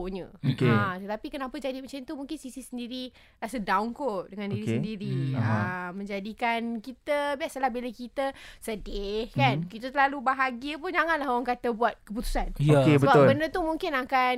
[0.09, 0.27] faktornya.
[0.41, 0.69] Okey.
[0.69, 4.75] Ha tetapi kenapa jadi macam tu mungkin Sisi sendiri rasa down kot dengan diri Okey.
[4.75, 5.15] sendiri.
[5.33, 5.37] Hmm.
[5.37, 5.59] Ha
[5.91, 9.69] menjadikan kita biasalah bila kita sedih kan Mhm.
[9.69, 12.55] kita terlalu bahagia pun janganlah orang kata buat keputusan.
[12.59, 12.81] Ya.
[12.81, 13.27] Okey, Sebab betul.
[13.27, 14.37] benda tu mungkin akan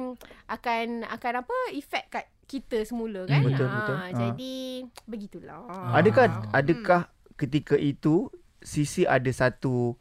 [0.49, 3.39] akan akan apa efek kat kita semula kan.
[3.39, 3.95] Hmm, betul, Ah, betul.
[3.95, 4.09] Ah.
[4.11, 4.57] Jadi
[5.05, 5.61] begitulah.
[5.93, 6.49] Adakah Hmm.
[6.51, 7.03] adakah
[7.37, 9.95] ketika itu Sisi ada satu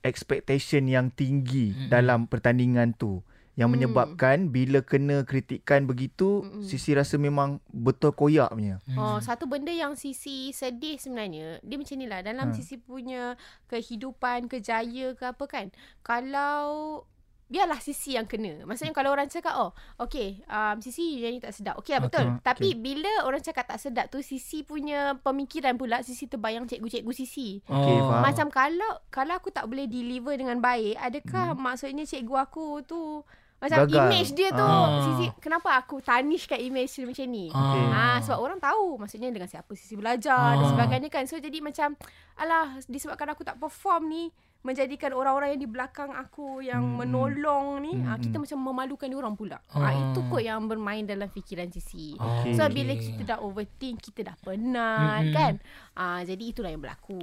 [0.00, 1.88] expectation yang tinggi Mm-mm.
[1.88, 3.20] dalam pertandingan tu
[3.58, 3.74] yang Mm.
[3.74, 6.62] menyebabkan bila kena kritikan begitu Mm-mm.
[6.62, 8.78] Sisi rasa memang betul koyak punya.
[8.94, 12.22] Oh, satu benda yang Sisi sedih sebenarnya, dia macam ni lah.
[12.22, 12.26] Ha.
[12.30, 13.34] Dalam Sisi punya
[13.66, 15.66] kehidupan, kejaya ke apa kan.
[16.00, 17.02] Kalau
[17.48, 18.62] biarlah Sisi yang kena.
[18.62, 21.80] Maksudnya kalau orang cakap, oh, okay, um, Sisi yang ni tak sedap.
[21.80, 22.24] Okay lah, betul.
[22.28, 27.10] Okay, Tapi bila orang cakap tak sedap tu, Sisi punya pemikiran pula, Sisi terbayang cikgu-cikgu
[27.10, 27.64] Sisi.
[27.64, 28.06] Okey, Oh.
[28.06, 28.22] faham.
[28.22, 31.58] Macam kalau kalau aku tak boleh deliver dengan baik, adakah hmm.
[31.58, 33.24] maksudnya cikgu aku tu
[33.58, 34.06] macam Gagal.
[34.06, 35.02] image dia tu Ah.
[35.04, 37.46] Sisi kenapa aku tarnishkan image dia macam ni?
[37.48, 37.84] Okey.
[37.90, 40.56] Ah sebab orang tahu maksudnya dengan siapa Sisi belajar Ah.
[40.56, 41.24] dan sebagainya kan.
[41.24, 41.98] So jadi macam
[42.34, 44.24] alah disebabkan aku tak perform ni
[44.60, 48.42] menjadikan orang-orang yang di belakang aku yang Hmm, menolong ni hmm, ah, kita hmm.
[48.42, 49.58] macam memalukan dia orang pula.
[49.68, 49.78] Ah.
[49.80, 52.14] Ah itu kot yang bermain dalam fikiran Sisi.
[52.14, 52.54] Okey.
[52.54, 55.32] So bila kita dah overthink, kita dah penat Mm-mm.
[55.32, 55.52] kan.
[55.98, 57.18] Ah jadi itulah yang berlaku.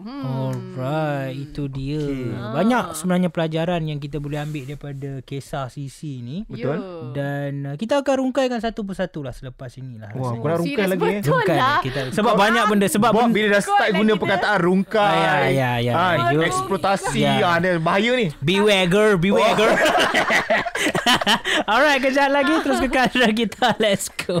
[0.00, 0.22] Hmm.
[0.22, 1.98] Alright, itu dia.
[2.30, 2.94] Banyak Ah.
[2.94, 6.46] sebenarnya pelajaran yang kita boleh ambil daripada kisah Sisi ni.
[6.46, 7.10] Betul.
[7.10, 10.14] Dan uh, kita akan rungkaikan satu persatu lah selepas inilah.
[10.14, 10.46] Wah, rasanya.
[10.46, 11.20] kau rungkai lagi eh.
[11.20, 11.80] Rungkai lah.
[11.82, 15.16] kita sebab banyak benda sebab Bob benda, bila dah start Kau guna lagi perkataan rungkai.
[15.18, 15.92] Ya, ya, ya.
[15.92, 17.18] Ah, You- eksploitasi.
[17.18, 17.34] Ya.
[17.42, 18.30] Ah, ada bahaya ni.
[18.38, 19.58] beware girl, beware Oh.
[19.58, 19.74] girl.
[21.70, 23.74] Alright, kejap lagi terus kekal kita.
[23.82, 24.38] Let's go.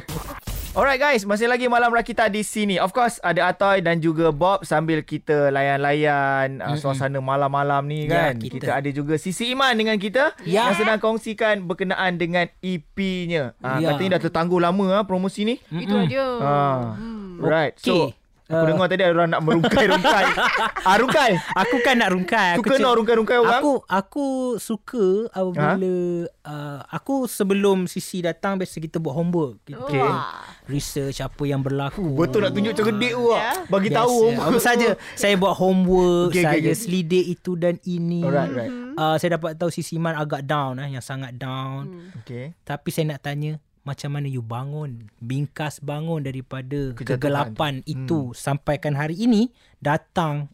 [0.70, 2.78] Alright guys, masih lagi Malam Rakita di sini.
[2.78, 8.30] Of course, ada Atoy dan juga Bob sambil kita layan-layan uh, suasana malam-malam ni Ya,
[8.30, 8.38] kan.
[8.38, 8.54] kita.
[8.54, 8.70] kita.
[8.78, 10.70] ada juga Sisi Iman dengan kita Ya.
[10.70, 13.58] yang sedang kongsikan berkenaan dengan EP-nya.
[13.58, 13.90] Uh, Ya.
[13.90, 15.58] Katanya dah tertangguh lama ah promosi ni.
[15.74, 16.22] Itu dia.
[16.38, 16.94] Ah.
[16.94, 17.42] Hmm.
[17.42, 17.74] Right.
[17.74, 18.19] So, Okey.
[18.50, 20.26] Aku Uh, dengar tadi ada orang nak merungkai-rungkai.
[20.90, 21.32] ah, rungkai.
[21.54, 22.48] Aku kan nak rungkai.
[22.54, 23.62] Aku Suka cek- nak rungkai-rungkai orang?
[23.62, 24.26] Aku aku
[24.58, 25.94] suka apabila
[26.26, 26.50] Ha?
[26.50, 29.62] uh, aku sebelum Sisi datang biasa kita buat homework.
[29.62, 30.02] Kita Okey.
[30.02, 30.42] Wah.
[30.66, 32.02] research apa yang berlaku.
[32.10, 33.30] Betul nak tunjuk cerdik tu.
[33.30, 33.54] Yeah.
[33.66, 34.18] Bagi tahu.
[34.28, 34.42] Biasa.
[34.44, 36.74] Apa saja saya buat homework, okay, saya okey.
[36.74, 38.22] selidik itu dan ini.
[38.22, 38.72] Alright, right.
[38.94, 41.86] Uh, saya dapat tahu Sisi Man agak down eh, yang sangat down.
[41.86, 42.18] Hmm.
[42.20, 42.52] Okay.
[42.60, 48.94] Tapi saya nak tanya, macam mana you bangun, bingkas bangun daripada Kejatuhan kegelapan itu sampaikan
[48.94, 50.46] hari ini datang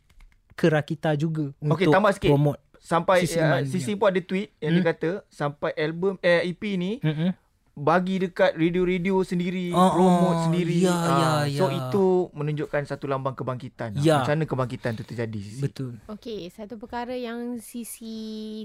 [0.53, 2.31] ke Rakita juga Okey, untuk tambah sikit.
[2.33, 2.61] promote.
[2.79, 4.79] Sampai Sisi uh, Sisi pun ada tweet yang Hmm.
[4.79, 7.35] dia kata sampai album eh, EP ni Mm-mm.
[7.77, 10.81] Bagi dekat radio-radio sendiri, Oh, promote oh, sendiri.
[10.81, 11.77] ya, Ah, ya, So ya.
[11.77, 14.01] itu menunjukkan satu lambang kebangkitan.
[14.01, 14.25] Ya.
[14.25, 15.61] Macam mana kebangkitan tu terjadi Sisi?
[15.61, 16.01] Betul.
[16.09, 18.17] Okey, satu perkara yang Sisi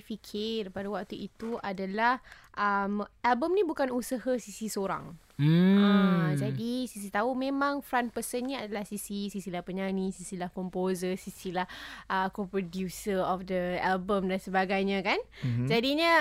[0.01, 2.23] fikir pada waktu itu adalah
[2.55, 5.11] um, album ni bukan usaha Sisi seorang.
[5.35, 5.75] Hmm.
[5.75, 10.47] Ah, jadi Sisi tahu memang front person ni adalah Sisi, Sisi lah penyanyi, Sisi lah
[10.47, 11.67] composer, Sisi lah
[12.07, 15.19] uh, co-producer of the album dan sebagainya kan.
[15.43, 15.47] Mhm.
[15.51, 15.67] Mm-hmm.
[15.67, 16.13] Jadinya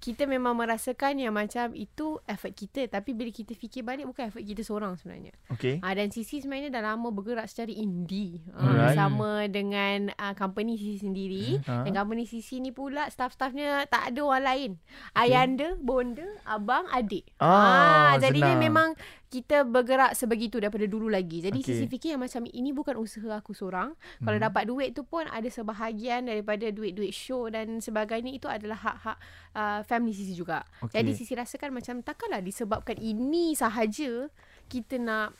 [0.00, 4.40] kita memang merasakan yang macam itu effort kita tapi bila kita fikir balik bukan effort
[4.40, 5.36] kita seorang sebenarnya.
[5.52, 5.76] Okay.
[5.84, 8.40] Ah dan Sisi sebenarnya dah lama bergerak secara indie.
[8.56, 8.96] Alright.
[8.96, 11.60] Ah sama dengan uh, company Sisi sendiri.
[11.68, 11.84] Ah.
[11.84, 14.70] Dan company Sisi ni pula staff-staffnya tak ada orang lain.
[15.12, 17.28] Ayanda, bonda, abang, adik.
[17.36, 18.64] Ah, jadinya senang.
[18.64, 18.88] memang
[19.30, 21.38] kita bergerak sebegitu daripada dulu lagi.
[21.38, 21.70] Jadi okay.
[21.70, 23.94] Sisi fikir yang macam ini bukan usaha aku seorang.
[23.94, 24.24] Hmm.
[24.26, 29.18] Kalau dapat duit tu pun ada sebahagian daripada duit-duit show dan sebagainya itu adalah hak-hak
[29.54, 30.66] uh, family Sisi juga.
[30.82, 30.98] Okay.
[30.98, 34.26] Jadi Sisi rasakan macam takkanlah disebabkan ini sahaja
[34.66, 35.30] kita nak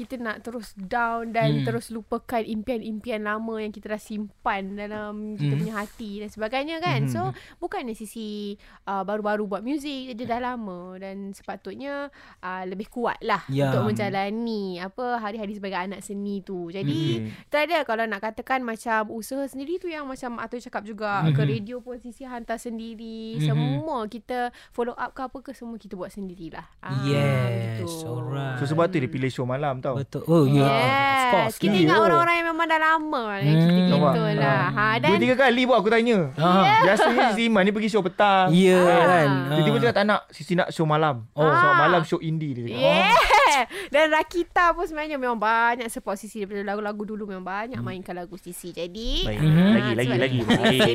[0.00, 1.56] kita nak terus down dan Hmm.
[1.60, 1.66] hmm.
[1.66, 5.60] terus lupakan impian-impian lama yang kita dah simpan dalam kita Hmm.
[5.60, 7.04] punya hati dan sebagainya kan.
[7.04, 7.12] Hmm.
[7.12, 7.20] So
[7.58, 12.08] bukannya sisi uh, baru-baru buat muzik dia dah lama dan sepatutnya
[12.38, 13.68] uh, lebih kuat lah Ya.
[13.68, 16.68] untuk menjalani apa hari-hari sebagai anak seni tu.
[16.68, 17.28] Jadi Hmm.
[17.48, 21.34] tak ada kalau nak katakan macam usaha sendiri tu yang macam Atul cakap juga Mhm.
[21.34, 23.44] ke radio pun sisi hantar sendiri Mhm.
[23.44, 24.38] semua kita
[24.70, 26.64] follow up ke apa ke semua kita buat sendirilah.
[26.80, 28.06] Ah, Yes, gitu.
[28.06, 28.56] alright.
[28.56, 29.89] So sebab tu dia pilih show malam tau.
[29.96, 30.22] Betul.
[30.24, 30.54] Oh, ya.
[30.56, 30.70] Yeah.
[30.70, 31.20] Yes.
[31.20, 31.56] Of course.
[31.56, 31.80] Kita lah.
[31.80, 32.02] ingat Ya.
[32.02, 33.70] orang-orang yang memang dah lama yang Hmm.
[33.70, 34.62] kita gitu lah.
[34.68, 36.18] Ha, Dua dan tiga kali buat aku tanya.
[36.34, 36.62] Ah.
[36.82, 38.46] Biasanya Sisi Iman ni pergi show petang.
[38.50, 39.04] Ya Ah.
[39.06, 39.28] kan.
[39.52, 41.26] Tiba-tiba cakap tak nak Sisi nak show malam.
[41.32, 41.42] Oh.
[41.42, 41.74] So Ah.
[41.78, 42.76] malam show indie dia cakap.
[42.76, 43.38] Yeah.
[43.94, 48.34] Dan Rakita pun sebenarnya memang banyak support Sisi daripada lagu-lagu dulu memang banyak mainkan lagu
[48.34, 48.70] Sisi.
[48.70, 49.38] Jadi Baik.
[49.40, 50.38] Ah, Lagi, lagi, lagi.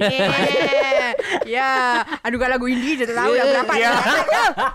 [0.05, 1.11] Yeah.
[1.57, 1.69] ya,
[2.21, 3.73] adukan lagu indie je tak tahu dah berapa.
[3.75, 3.91] Ya.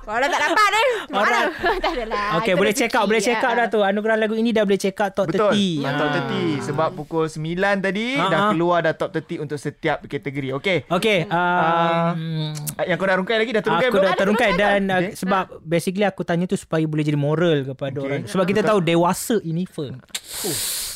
[0.01, 1.41] Kalau tak dapat ni, mana?
[1.79, 2.27] tak adalah.
[2.41, 3.59] Okay, boleh check out, boleh check out ya.
[3.61, 3.81] dah tu.
[3.81, 5.53] Anugerah lagu ini dah boleh check out top Betul.
[5.53, 5.83] 30.
[5.83, 5.93] Ah.
[5.97, 7.41] Top 30 sebab pukul 9
[7.81, 8.49] tadi Ah, dah ah.
[8.53, 10.49] keluar dah top 30 untuk setiap kategori.
[10.57, 10.79] Okey.
[10.89, 14.99] Okay, Ah, um, Yang kau dah rungkai lagi dah terungkai aku dah terungkai dan uh,
[15.01, 15.17] Okay.
[15.17, 18.07] sebab basically aku tanya tu supaya boleh jadi moral kepada Okay.
[18.07, 18.21] orang.
[18.27, 20.03] Sebab kita tahu dewasa ini firm.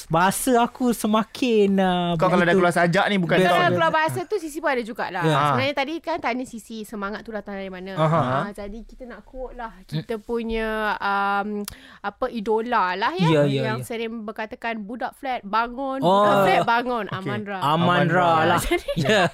[0.05, 3.49] Bahasa aku semakin uh, Kau kalau dah keluar sajak ni bukan Betul.
[3.51, 5.25] Kalau keluar bahasa tu Sisi pun ada jugalah.
[5.25, 5.33] Ya.
[5.33, 5.45] Yeah.
[5.49, 7.97] Sebenarnya tadi kan tanya Sisi semangat tu datang dari mana.
[7.97, 8.21] Aha.
[8.21, 11.65] Ha, jadi kita nak quote lah kita punya um,
[12.01, 13.87] apa idola lah ya, Ya, ya, yang ya.
[13.87, 16.21] sering berkatakan budak flat bangun, Oh.
[16.21, 17.59] budak flat bangun Amandra.
[17.65, 18.61] Amandra lah.
[18.69, 19.25] Jadi, Ya.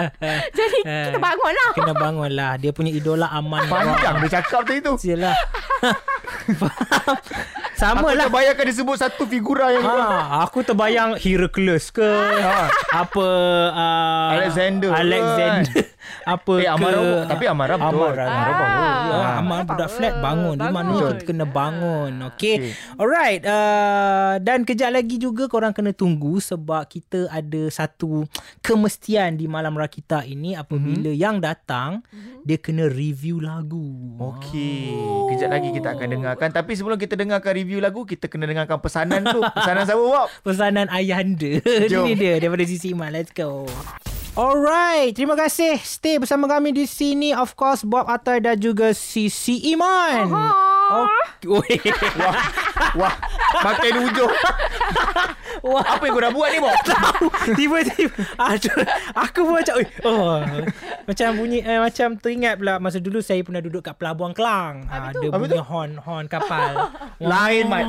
[0.58, 1.70] jadi kita bangun lah.
[1.74, 2.52] Kena bangun lah.
[2.56, 3.70] Dia punya idola Amandra.
[3.70, 4.94] Panjang dia cakap tadi tu.
[4.94, 5.34] Sialah.
[7.80, 8.28] Sama Aku lah.
[8.28, 12.04] terbayangkan dia sebut satu figura yang Ha, aku terbayang Hercules ke
[13.02, 13.26] apa
[13.72, 15.89] uh, Alexander Alexander
[16.22, 17.86] apa Eh, ke Amara- tapi Amara betul.
[17.86, 18.90] Amara, Amara Amara bagus.
[19.00, 19.38] Ya, Ah.
[19.38, 20.54] Amara budak flat bangun.
[20.54, 21.00] Di mana Bangun.
[21.10, 22.12] kita kena bangun.
[22.28, 22.54] Okay.
[22.56, 22.56] Okay.
[22.94, 23.42] Alright.
[23.42, 28.24] Uh, dan kejap lagi juga korang kena tunggu sebab kita ada satu
[28.60, 32.02] kemestian di Malam Rakita ini apabila yang datang
[32.42, 34.16] dia kena review lagu.
[34.16, 34.90] Okey,
[35.28, 36.48] kejap lagi kita akan dengarkan.
[36.50, 39.44] Tapi sebelum kita dengarkan review lagu, kita kena dengarkan pesanan dulu.
[39.50, 40.20] Pesanan siapa?
[40.46, 41.60] Pesanan ayahanda.
[41.92, 42.04] Jom.
[42.04, 43.10] Ini dia daripada Sisi Iman.
[43.10, 43.68] Let's go.
[44.38, 47.34] Alright, terima kasih stay bersama kami di sini.
[47.34, 50.30] Of course, Bob Atai dan juga Sisi Iman.
[50.30, 51.06] Oh,
[52.22, 52.38] Wah,
[52.96, 53.14] wah,
[53.62, 54.32] makin hujung.
[55.60, 55.84] Wah.
[55.84, 56.72] Apa yang kau dah buat ni, Bob?
[57.52, 58.80] Tiba-tiba Aduh,
[59.12, 60.40] Aku pun macam "Oi, oh,
[61.04, 65.12] Macam bunyi eh, Macam teringat pula Masa dulu saya pernah duduk Kat Pelabuhan Kelang ah,
[65.12, 66.88] Ada Apa bunyi horn Horn kapal
[67.20, 67.84] Lain, Mat.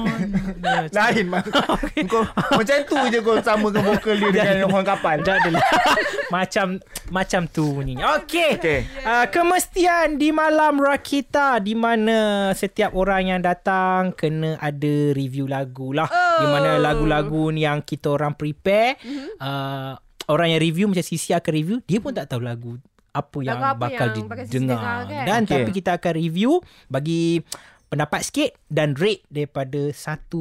[0.59, 1.47] Ya, Lain, Mat.
[2.11, 5.15] Kau, macam tu je kau samakan vokal dia dengan orang kapal.
[5.23, 5.63] Tak adalah
[6.35, 6.67] Macam
[7.07, 8.79] Macam tu bunyinya Okey Okey.
[9.05, 14.80] uh, Kemestian di malam Rakita Di mana Setiap orang yang datang Kena ada
[15.11, 18.97] review lagu lah Di mana lagu-lagu ni Yang kita orang prepare
[19.37, 19.93] uh,
[20.25, 22.79] Orang yang review Macam Sisi akan review Dia pun tak tahu lagu
[23.11, 25.25] apa yang Lagu apa bakal yang bakal didengar dengar kan?
[25.27, 25.51] dan Okey.
[25.51, 26.51] tapi kita akan review
[26.87, 27.43] bagi
[27.85, 30.31] pendapat sikit dan rate daripada 1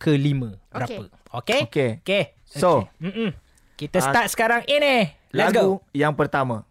[0.00, 1.02] ke 5 berapa
[1.36, 1.90] okey Okey.
[2.00, 3.12] okey So, okay.
[3.12, 3.30] Mm-mm.
[3.76, 6.64] kita Ah, start sekarang ini let's lagu go yang pertama.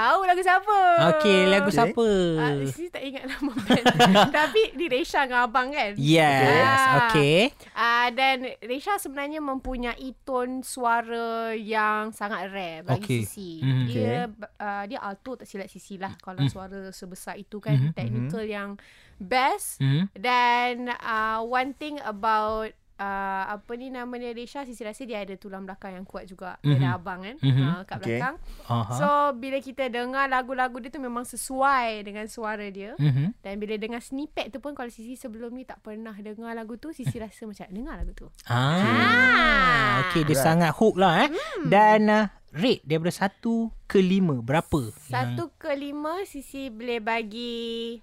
[0.00, 0.78] Tahu lagu siapa.
[1.12, 1.76] Okey, lagu Okey.
[1.76, 2.06] siapa?
[2.36, 3.84] Ah, Sisi tak ingat nama band.
[4.40, 5.92] Tapi ni Resha dengan abang kan?
[5.94, 6.96] Yes, Ah.
[7.06, 7.52] okey.
[7.72, 13.20] Ah dan Resha sebenarnya mempunyai tone suara yang sangat rare bagi Okey.
[13.22, 13.50] Sisi.
[13.60, 13.84] Mhm.
[13.84, 14.14] Dia
[14.56, 16.48] uh, dia alto tak silap Sisi lah kalau Mhm.
[16.48, 17.92] suara sebesar itu kan Mhm.
[17.92, 18.70] technical yang
[19.16, 19.76] best.
[19.78, 20.08] Hmm.
[20.12, 25.32] Dan uh, one thing about uh, apa ni nama dia Resha Sisi rasa dia ada
[25.34, 26.60] tulang belakang yang kuat juga.
[26.60, 26.76] Mhm.
[26.76, 27.62] ada abang kan Mhm.
[27.64, 28.06] uh, kat Okay.
[28.14, 28.36] belakang.
[28.66, 28.92] Aha.
[28.92, 32.92] So bila kita dengar lagu-lagu dia tu memang sesuai dengan suara dia.
[32.94, 33.40] Mhm.
[33.40, 36.92] Dan bila dengar snippet tu pun kalau Sisi sebelum ni tak pernah dengar lagu tu,
[36.92, 38.28] Sisi rasa macam dengar lagu tu.
[38.44, 40.04] Ah.
[40.06, 40.44] Okey, dia Right.
[40.44, 41.28] sangat hook lah eh.
[41.30, 41.64] Hmm.
[41.66, 43.40] Dan uh, rate daripada 1
[43.86, 44.80] ke 5 berapa?
[45.00, 47.96] Satu ke lima Sisi boleh bagi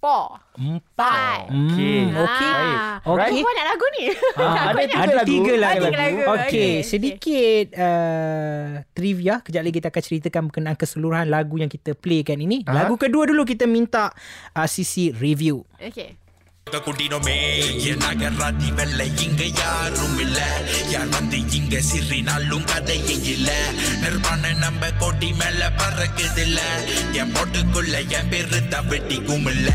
[0.00, 0.40] four.
[0.56, 1.52] Empat.
[1.52, 2.00] Okey.
[2.08, 2.50] Hmm, okey.
[2.50, 2.78] Baik.
[3.04, 3.16] Okey.
[3.20, 4.04] Berapa banyak lagu ni?
[4.34, 5.28] Ah, Ada tiga ada lagu.
[5.28, 5.68] tiga lagu.
[5.70, 6.18] Ada tiga lagu.
[6.20, 9.34] Okey, Okey, sedikit uh, trivia.
[9.44, 12.64] Kejap lagi kita akan ceritakan berkenaan keseluruhan lagu yang kita playkan ini.
[12.64, 12.72] Aha.
[12.72, 14.08] Lagu kedua dulu kita minta
[14.56, 15.62] uh, sisi review.
[15.76, 16.16] Okay.
[16.66, 17.36] குடினோமே
[17.82, 20.40] என் நகராதி வெள்ளை இங்க யாரும் இல்ல.
[20.90, 23.50] யார் வந்து இங்க சிறினாலும் கதையே இல்ல.
[24.00, 26.60] நிர்வாண நம்ம கொடி மேல பறக்குதில்ல.
[27.12, 29.70] என் போட்டுக்குள்ள என் பேரு தான் வெட்டிக்கும் இல்ல.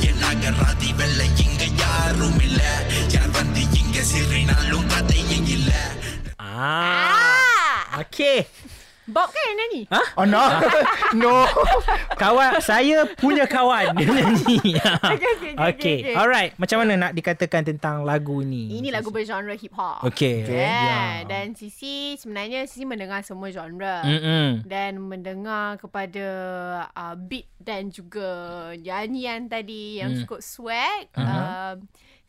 [0.00, 2.62] என் நகராதி வெள்ளை இங்க யாரும் இல்ல.
[3.08, 5.72] யார் வந்து இங்க சிறினாலும் கதையே இல்ல.
[6.58, 8.06] Ah.
[9.06, 9.82] Bob kan yang nyanyi?
[10.14, 10.42] Oh no.
[11.20, 11.46] no.
[12.14, 14.58] Kawan saya punya kawan dia nyanyi.
[14.82, 15.96] okay, okay, okay, Okey.
[16.02, 16.14] okay.
[16.14, 16.52] Alright.
[16.56, 18.66] Macam mana nak dikatakan tentang lagu ni?
[18.74, 20.02] Ini lagu bergenre hip hop.
[20.02, 20.42] Okey.
[20.44, 21.22] Yeah.
[21.22, 24.02] Dan Sisi sebenarnya Sisi mendengar semua genre.
[24.02, 24.66] Mm-mm.
[24.66, 26.26] Dan mendengar kepada
[26.90, 28.26] uh, beat dan juga
[28.74, 30.22] nyanyian tadi yang Hmm.
[30.22, 31.12] cukup swag.
[31.12, 31.76] Uh,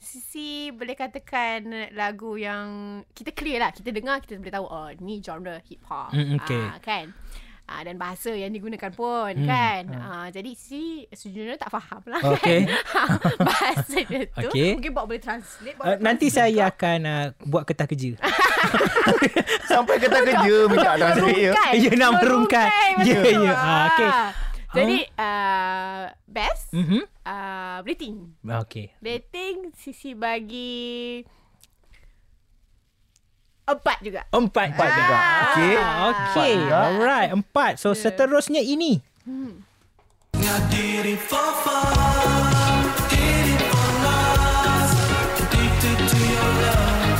[0.07, 2.67] Sisi boleh katakan lagu yang
[3.11, 3.71] kita clear lah.
[3.71, 6.09] Kita dengar kita boleh tahu oh ni genre hip hop.
[6.09, 6.63] Hmm, okay.
[6.63, 7.05] Ah, kan?
[7.67, 9.43] Ah, dan bahasa yang digunakan pun Hmm.
[9.43, 9.83] kan.
[9.91, 12.63] Ah, jadi si sejujurnya tak faham lah Okay.
[12.63, 12.79] kan.
[13.51, 14.47] bahasa dia tu.
[14.47, 14.71] Okay.
[14.73, 15.75] Mungkin Bob boleh translate.
[15.75, 16.71] Bob Uh, boleh nanti translate saya juga.
[16.71, 18.09] akan uh, buat kertas kerja.
[19.67, 21.51] Sampai kata kerja minta translate ya.
[21.75, 22.67] Ya, nak merungkai.
[23.03, 23.51] Ya, ya.
[23.53, 24.09] Ah, okey.
[24.77, 27.01] Jadi uh, best Mhm.
[27.23, 28.15] uh, rating.
[28.39, 28.93] Okey.
[28.99, 31.21] Rating Sisi bagi
[33.63, 34.21] empat juga.
[34.29, 35.15] Empat Empat juga.
[35.17, 35.73] Okey.
[35.75, 36.23] Ah, Okey.
[36.31, 36.77] Empat juga.
[36.85, 37.29] Alright.
[37.31, 37.73] Empat.
[37.77, 39.03] So seterusnya ini.
[40.31, 41.79] Ngadiri Fafa
[43.09, 44.91] Did it for us
[45.35, 47.19] Addicted to your love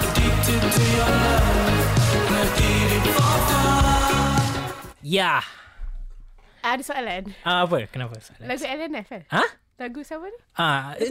[0.00, 1.84] Addicted to your love
[2.24, 3.60] Ngadiri Fafa
[5.04, 5.44] Ya.
[6.62, 7.22] Ada soalan.
[7.42, 7.90] Ah, apa?
[7.90, 8.14] Kenapa?
[8.18, 8.46] soalan?
[8.46, 9.22] Lagu LNF kan?
[9.28, 9.44] Ha?
[9.82, 10.38] Lagu siapa ni?
[10.54, 11.10] Ah, eh,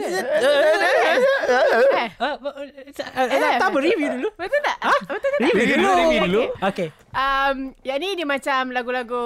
[3.28, 4.28] Eh, tak apa review dulu.
[4.32, 4.76] betul tak?
[4.80, 4.94] Ha?
[5.04, 5.40] Betul tak?
[5.44, 6.24] Review dulu, Okay, review okay.
[6.24, 6.42] dulu.
[6.62, 6.88] Okey.
[7.12, 9.24] Um, yang ni dia macam lagu-lagu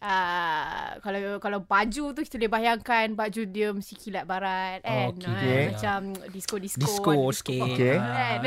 [0.00, 5.12] uh, kalau kalau baju tu kita boleh bayangkan baju dia mesti kilat barat kan.
[5.12, 5.28] Okey.
[5.28, 5.62] Ah, Okay.
[5.70, 6.00] Macam
[6.32, 6.80] disco-disco.
[6.80, 7.60] Disco ada sikit.
[7.60, 7.96] pop Okay.
[8.00, 8.38] Kan?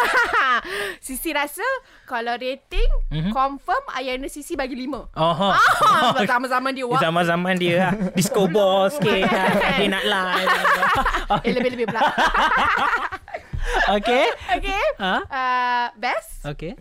[1.06, 1.64] Sisi rasa
[2.04, 3.28] kalau rating Mhm.
[3.30, 5.04] confirm Ayana Sisi bagi lima.
[5.12, 5.52] Oh.
[5.52, 6.96] Ah, Sama-sama dia wak.
[6.98, 7.92] Zaman-zaman dia lah.
[8.12, 9.28] Disco ball sikit.
[9.28, 10.48] ah, Dia nak live.
[11.46, 12.00] Eh, lebih-lebih pula.
[14.00, 14.24] Okey.
[14.56, 14.82] okay.
[14.98, 15.16] Ha?
[15.22, 16.74] Uh, best Okey.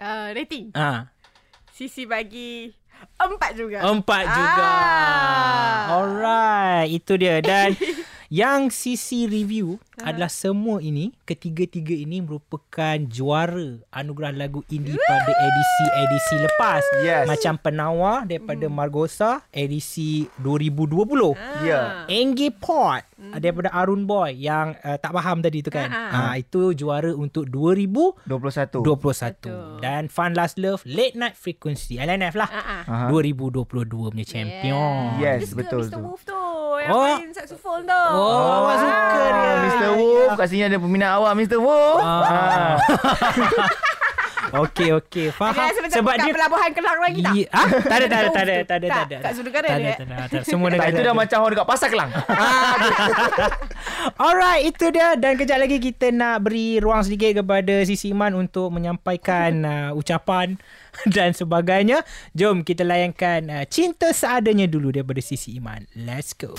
[0.00, 0.72] Uh, rating.
[0.72, 1.12] Ah,
[1.70, 2.72] Sisi bagi
[3.16, 3.78] empat juga.
[3.84, 4.68] empat juga.
[4.68, 5.96] Ah.
[5.96, 7.72] Alright, itu dia dan
[8.32, 16.36] yang sisi review adalah semua ini ketiga-tiga ini merupakan juara anugerah lagu indie pada edisi-edisi
[16.40, 16.82] lepas.
[17.00, 17.24] Yes.
[17.26, 21.36] Macam penawar daripada Margosa edisi 2020.
[21.62, 22.04] Ya.
[22.06, 23.04] Engge Port
[23.36, 25.88] daripada Arun Boy yang uh, tak faham tadi tu kan.
[25.88, 26.32] Ah.
[26.32, 28.24] Ah itu juara untuk 2021
[28.80, 28.80] 21.
[28.80, 29.78] Betul.
[29.78, 32.48] dan Fun Last Love Late Night Frequency LNF lah.
[32.48, 33.06] Ah, ah.
[33.06, 33.06] Aha.
[33.12, 33.60] 2022
[34.10, 35.16] punya champion.
[35.16, 35.92] Yes, Dia suka betul Mr.
[35.92, 36.00] tu.
[36.00, 36.40] Wolf tu.
[36.80, 37.04] Yang Oh.
[37.12, 38.02] main saxophone tu.
[38.08, 39.52] Oh, awak suka dia.
[39.60, 39.89] Mr.
[39.92, 41.58] Wolf kat sini ada peminat awak Mr.
[41.58, 42.02] Wolf.
[42.02, 42.76] Ah.
[44.50, 47.34] Okey okey faham Dia macam sebab kat pelabuhan Kelang lagi tak?
[47.38, 48.90] Ye- ah, tak ada tak ada tak ada Tak, ada tak ada.
[48.90, 49.22] kat dia, eh?
[49.22, 50.38] tak ada, tak ada.
[50.42, 50.90] Semua negara.
[50.90, 52.10] itu dah macam orang dekat Pasar Kelang.
[54.26, 58.74] Alright, itu dia dan kejap lagi kita nak beri ruang sedikit kepada Sisi Iman untuk
[58.74, 60.58] menyampaikan uh, ucapan
[61.06, 62.02] dan sebagainya.
[62.34, 65.86] Jom kita layankan uh, Cinta Seadanya dulu daripada Sisi Iman.
[65.94, 66.58] Let's go.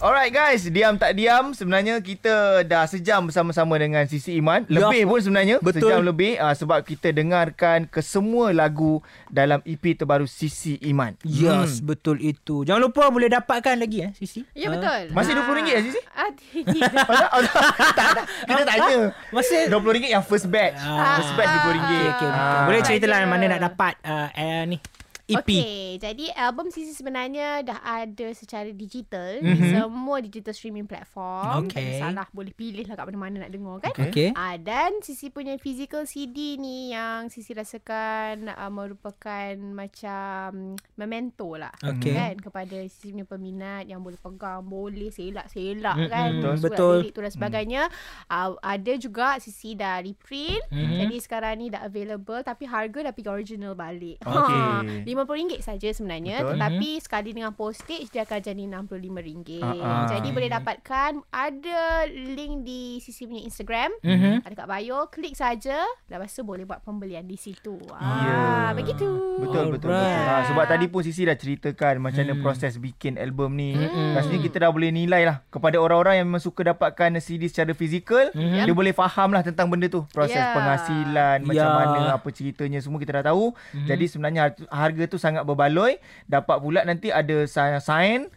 [0.00, 4.64] Alright guys, diam tak diam sebenarnya kita dah sejam bersama-sama dengan Sisi Iman.
[4.64, 4.88] Ya.
[4.88, 5.92] Lebih pun sebenarnya, Betul.
[5.92, 11.20] sejam lebih uh, sebab kita dengarkan kesemua lagu dalam EP terbaru Sisi Iman.
[11.20, 11.92] Yes, hmm.
[11.92, 12.64] betul itu.
[12.64, 14.40] Jangan lupa boleh dapatkan lagi eh Sisi.
[14.56, 15.00] Ya Ah, betul.
[15.12, 16.00] Masih RM20 ya, Sisi?
[16.16, 16.92] Ah, tidak.
[17.36, 18.26] Oh, tak, tak, tak, tak.
[18.48, 18.96] Kita tanya.
[19.36, 20.80] Masih RM20 yang first batch.
[20.80, 21.20] Ah.
[21.20, 21.76] First batch RM20.
[21.76, 22.30] Okay, okay.
[22.32, 22.64] Ah.
[22.64, 23.28] Boleh cerita lah Saja.
[23.28, 24.80] mana nak dapat uh, uh, ni
[25.32, 25.40] EP.
[25.40, 29.46] Okay, jadi album Sisi sebenarnya dah ada secara digital Mhm.
[29.46, 29.56] mm-hmm.
[29.56, 31.66] di semua digital streaming platform.
[31.66, 31.98] Okay.
[31.98, 33.92] Tak salah, boleh pilih lah kat mana-mana nak dengar kan.
[33.92, 34.08] Okay.
[34.10, 34.28] Okay.
[34.32, 41.72] Ah dan Sisi punya physical CD ni yang Sisi rasakan uh, merupakan macam memento lah.
[41.76, 42.12] Okay.
[42.12, 46.30] Kan kepada Sisi punya peminat yang boleh pegang, boleh selak-selak Mm-mm, kan.
[46.32, 46.54] betul.
[46.56, 46.96] Surat Betul.
[46.98, 47.82] lirik tu dan sebagainya.
[48.26, 50.62] Uh, ada juga Sisi dah reprint.
[50.70, 50.98] Mhm.
[51.00, 54.18] Jadi sekarang ni dah available tapi harga dah pergi original balik.
[54.22, 54.58] Okey.
[54.70, 56.50] Ha, RM50 saja sebenarnya Betul.
[56.56, 59.60] tetapi sekali dengan postage dia akan jadi RM65.
[59.60, 60.06] Ah, ah.
[60.08, 63.90] Jadi boleh dapatkan ada link di sisi punya Instagram.
[64.00, 64.44] Mhm.
[64.44, 67.76] Ada kat bio, klik saja lepas tu boleh buat pembelian di situ.
[67.90, 67.98] Ya.
[67.98, 69.08] Ah, begitu.
[69.38, 69.96] Betul betul betul.
[69.96, 70.28] Alright.
[70.28, 72.44] Ha, sebab tadi pun Sisi dah ceritakan macam mana Hmm.
[72.44, 73.72] proses bikin album ni.
[73.72, 74.14] Hmm.
[74.14, 78.30] Rasanya kita dah boleh nilai lah kepada orang-orang yang memang suka dapatkan CD secara fizikal,
[78.30, 78.62] Mhm.
[78.62, 80.04] dia boleh faham lah tentang benda tu.
[80.10, 80.52] Proses Ya.
[80.52, 81.74] penghasilan, macam Ya.
[81.74, 83.50] mana, apa ceritanya semua kita dah tahu.
[83.82, 85.98] Jadi sebenarnya har- harga tu sangat berbaloi.
[86.24, 87.82] Dapat pula nanti ada sign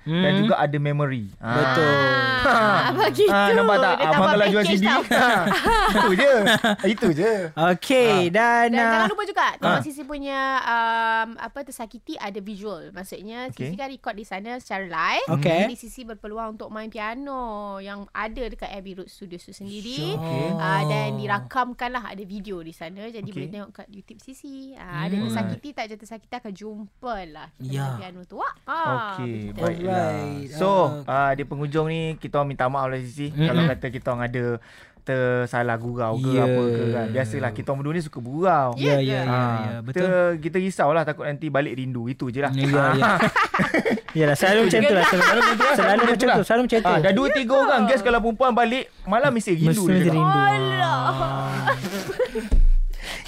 [0.03, 0.39] dan Hmm.
[0.39, 1.29] juga ada memory.
[1.37, 1.49] Ha.
[1.53, 1.95] Betul.
[2.43, 3.31] Ah, begitu.
[3.31, 3.95] Ha, nampak tak?
[3.95, 4.83] Dia Abang kalau jual CD.
[4.83, 4.99] Ha.
[5.93, 6.33] Itu je.
[6.85, 7.33] Itu je.
[7.53, 8.27] Okay.
[8.27, 9.81] Dan, Dan uh, jangan lupa juga tengok Ah.
[9.81, 12.89] Sisi punya um, apa tersakiti ada visual.
[12.91, 13.67] Maksudnya Okay.
[13.67, 15.27] Sisi kan record di sana secara live.
[15.33, 15.65] Okay.
[15.65, 17.41] Jadi Sisi berpeluang untuk main piano
[17.77, 20.13] yang ada dekat Abbey Road Studios tu sendiri.
[20.13, 20.47] Okay.
[20.51, 23.05] Uh, dan dirakamkan lah ada video di sana.
[23.05, 23.35] Jadi Okay.
[23.39, 24.73] boleh tengok kat YouTube Sisi.
[24.73, 25.25] Uh, Ada Hmm.
[25.25, 27.97] tersakiti tak ada tersakiti akan jumpa lah kita Ya.
[27.97, 28.37] piano tu.
[28.37, 28.53] Wah.
[28.63, 29.59] Ah, Okey, begitu.
[29.59, 30.09] baiklah.
[30.51, 30.69] So,
[31.03, 33.43] Uh, di penghujung ni kita orang minta maaf lah Sisi Mm-mm.
[33.43, 34.45] kalau kata kita orang ada
[35.03, 36.47] tersalah gurau ke Ya.
[36.47, 37.07] apa ke kan.
[37.11, 38.69] Biasalah kita orang berdua ni suka gurau.
[38.77, 39.75] Ya, ya, ya, Ah, ya.
[39.81, 39.99] Betul.
[39.99, 42.07] Kita, kita risaulah takut nanti balik rindu.
[42.07, 42.51] Itu je lah.
[42.53, 42.63] Ya,
[42.93, 43.07] ya.
[44.23, 45.03] Yalah, selalu macam tu lah.
[45.03, 45.41] Selalu,
[45.75, 46.43] selalu macam tu.
[46.45, 46.87] Selalu macam tu.
[46.87, 50.23] Ah, dah dua tiga orang guys kalau perempuan balik malam mesti rindu Mesti rindu.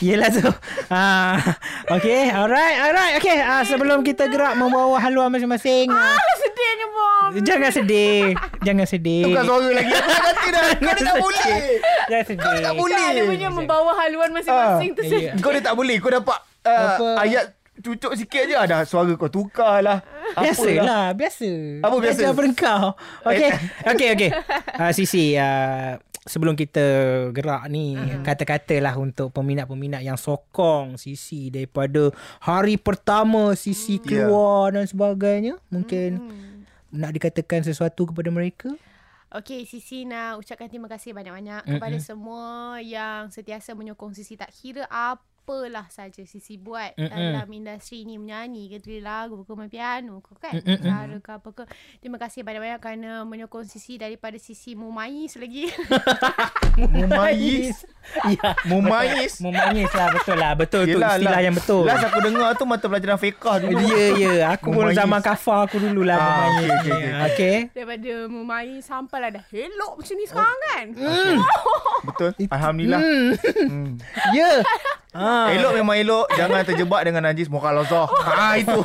[0.04, 0.44] Yelah tu.
[0.92, 1.40] Ah,
[1.88, 3.14] okay, alright, alright.
[3.20, 5.88] Okay, ah, sebelum kita gerak membawa haluan masing-masing.
[5.88, 7.30] Ah, Sedihnya bom.
[7.42, 8.36] jangan sedih.
[8.62, 9.24] Jangan sedih.
[9.24, 9.92] Tukar suara lagi.
[9.96, 10.64] Aku dah kata dah.
[10.76, 11.54] Kau ni tak boleh.
[12.12, 12.56] Jangan sedih.
[12.60, 13.06] tak boleh.
[13.16, 15.02] Dia punya membawa haluan masing-masing tu.
[15.08, 15.32] Ya.
[15.40, 15.96] Kau ni tak boleh.
[16.04, 17.08] Kau dapat uh, Apa?
[17.24, 17.46] ayat
[17.80, 18.56] cucuk sikit je.
[18.56, 20.00] Ada suara kau tukar lah.
[20.36, 21.50] Biasalah, biasa.
[21.80, 22.20] Apa biasa?
[22.20, 22.86] Belajar daripada kau.
[23.24, 23.50] Okay,
[23.88, 24.30] okay, okay.
[24.76, 26.84] Uh, Sisi, uh, sebelum kita
[27.30, 28.26] gerak ni, uh-huh.
[28.26, 32.10] kata-kata lah untuk peminat-peminat yang sokong Sisi daripada
[32.42, 35.62] hari pertama Sisi keluar dan sebagainya.
[35.70, 36.18] Mungkin
[36.90, 38.74] nak dikatakan sesuatu kepada mereka?
[39.36, 41.78] Okey, Sisi nak ucapkan terima kasih banyak-banyak mm-hmm.
[41.78, 44.90] kepada semua yang sentiasa menyokong Sisi tak kira
[45.46, 47.06] apalah saja Sisi buat Mm-mm.
[47.06, 47.34] mm-hmm.
[47.38, 50.82] dalam industri ni menyanyi ke tulis lagu ke main piano ke kan Mm-mm.
[50.82, 51.64] cara ke apa ke.
[52.02, 55.70] Terima kasih banyak-banyak kerana menyokong Sisi daripada Sisi Mumais lagi.
[56.82, 57.78] Mumais.
[58.34, 58.58] ya.
[58.66, 59.38] Mumais.
[59.38, 61.42] Memangis lah betul lah Betul tu Yelah, istilah lah.
[61.42, 63.78] yang betul Last aku dengar tu mata pelajaran fiqah dulu.
[63.86, 67.06] Ya ya Aku pun zaman kafar aku dulu lah Ah, Memangis okey, okey, ni.
[67.06, 67.24] okey.
[67.30, 70.86] Okay daripada Mumais sampai lah dah elok macam ni sekarang kan.
[72.08, 72.32] Betul.
[72.48, 72.98] Alhamdulillah.
[72.98, 73.30] Hmm.
[73.68, 73.90] Hmm.
[74.32, 74.50] Ya
[75.16, 75.48] Ah.
[75.48, 76.28] Elok memang elok.
[76.36, 78.04] Jangan terjebak dengan najis mukhalazah.
[78.12, 78.80] Ha itu.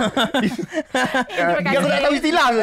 [0.94, 2.62] terima Dia aku tak tahu istilah ke?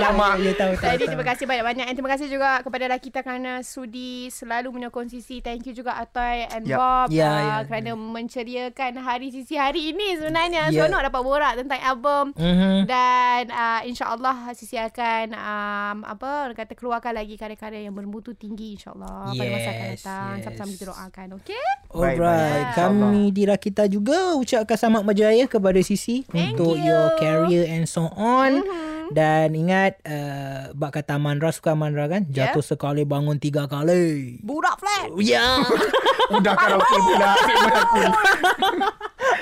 [0.00, 0.34] Alamak.
[0.40, 4.32] Ya tahu tahu Jadi terima kasih banyak-banyak And terima kasih juga kepada Rakita kerana sudi
[4.32, 5.44] selalu menyokong Sisi.
[5.44, 6.78] Thank you juga Atoy and Yap.
[6.80, 7.56] Bob Ya, uh, ya.
[7.68, 10.72] kerana menceriakan hari Sisi hari ini sebenarnya.
[10.72, 10.88] Ya.
[10.88, 12.24] Seronok dapat borak tentang album.
[12.32, 12.88] Mhm.
[12.88, 18.80] Dan uh, insyaAllah Sisi akan um, apa orang kata keluarkan lagi karya-karya yang bermutu tinggi
[18.80, 20.32] insyaAllah pada masa akan Yes, datang.
[20.32, 20.44] yes.
[20.46, 21.26] Sama-sama kita doakan.
[21.42, 21.64] Okay?
[21.92, 23.01] Alright, kami
[23.32, 26.86] di Rakita juga ucapkan selamat berjaya kepada Sisi Thank untuk you.
[26.86, 28.62] your career and so on.
[29.12, 32.24] Dan ingat uh, bak kata Mandra suka Mandra kan?
[32.32, 32.48] Yeah.
[32.54, 34.40] Jatuh sekali bangun tiga kali.
[34.40, 35.12] Burak flat.
[35.20, 35.60] Ya.
[36.32, 37.30] Udah karaoke pula.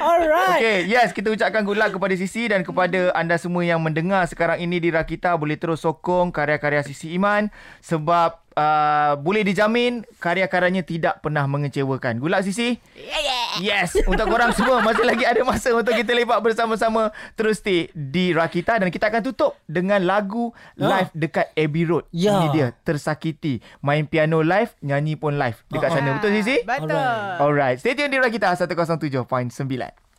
[0.01, 0.59] Alright.
[0.59, 4.59] Okay, yes, kita ucapkan good luck kepada Sisi dan kepada anda semua yang mendengar sekarang
[4.59, 11.23] ini di Rakita boleh terus sokong karya-karya Sisi Iman sebab uh, boleh dijamin karya-karyanya tidak
[11.23, 12.19] pernah mengecewakan.
[12.19, 12.79] Good luck Sisi.
[12.97, 13.39] Yeah, yeah.
[13.61, 18.31] Yes, untuk korang semua masih lagi ada masa untuk kita lepak bersama-sama terus stay di
[18.31, 22.07] Rakita dan kita akan tutup dengan lagu live dekat Abbey Road.
[22.15, 22.41] Ya.
[22.41, 23.59] Ini dia, Tersakiti.
[23.83, 26.17] Main piano live, nyanyi pun live dekat sana.
[26.19, 26.63] Betul Sisi?
[26.63, 26.95] Betul.
[26.95, 27.41] Alright.
[27.43, 30.10] Alright, stay tune di Rakita 107.9.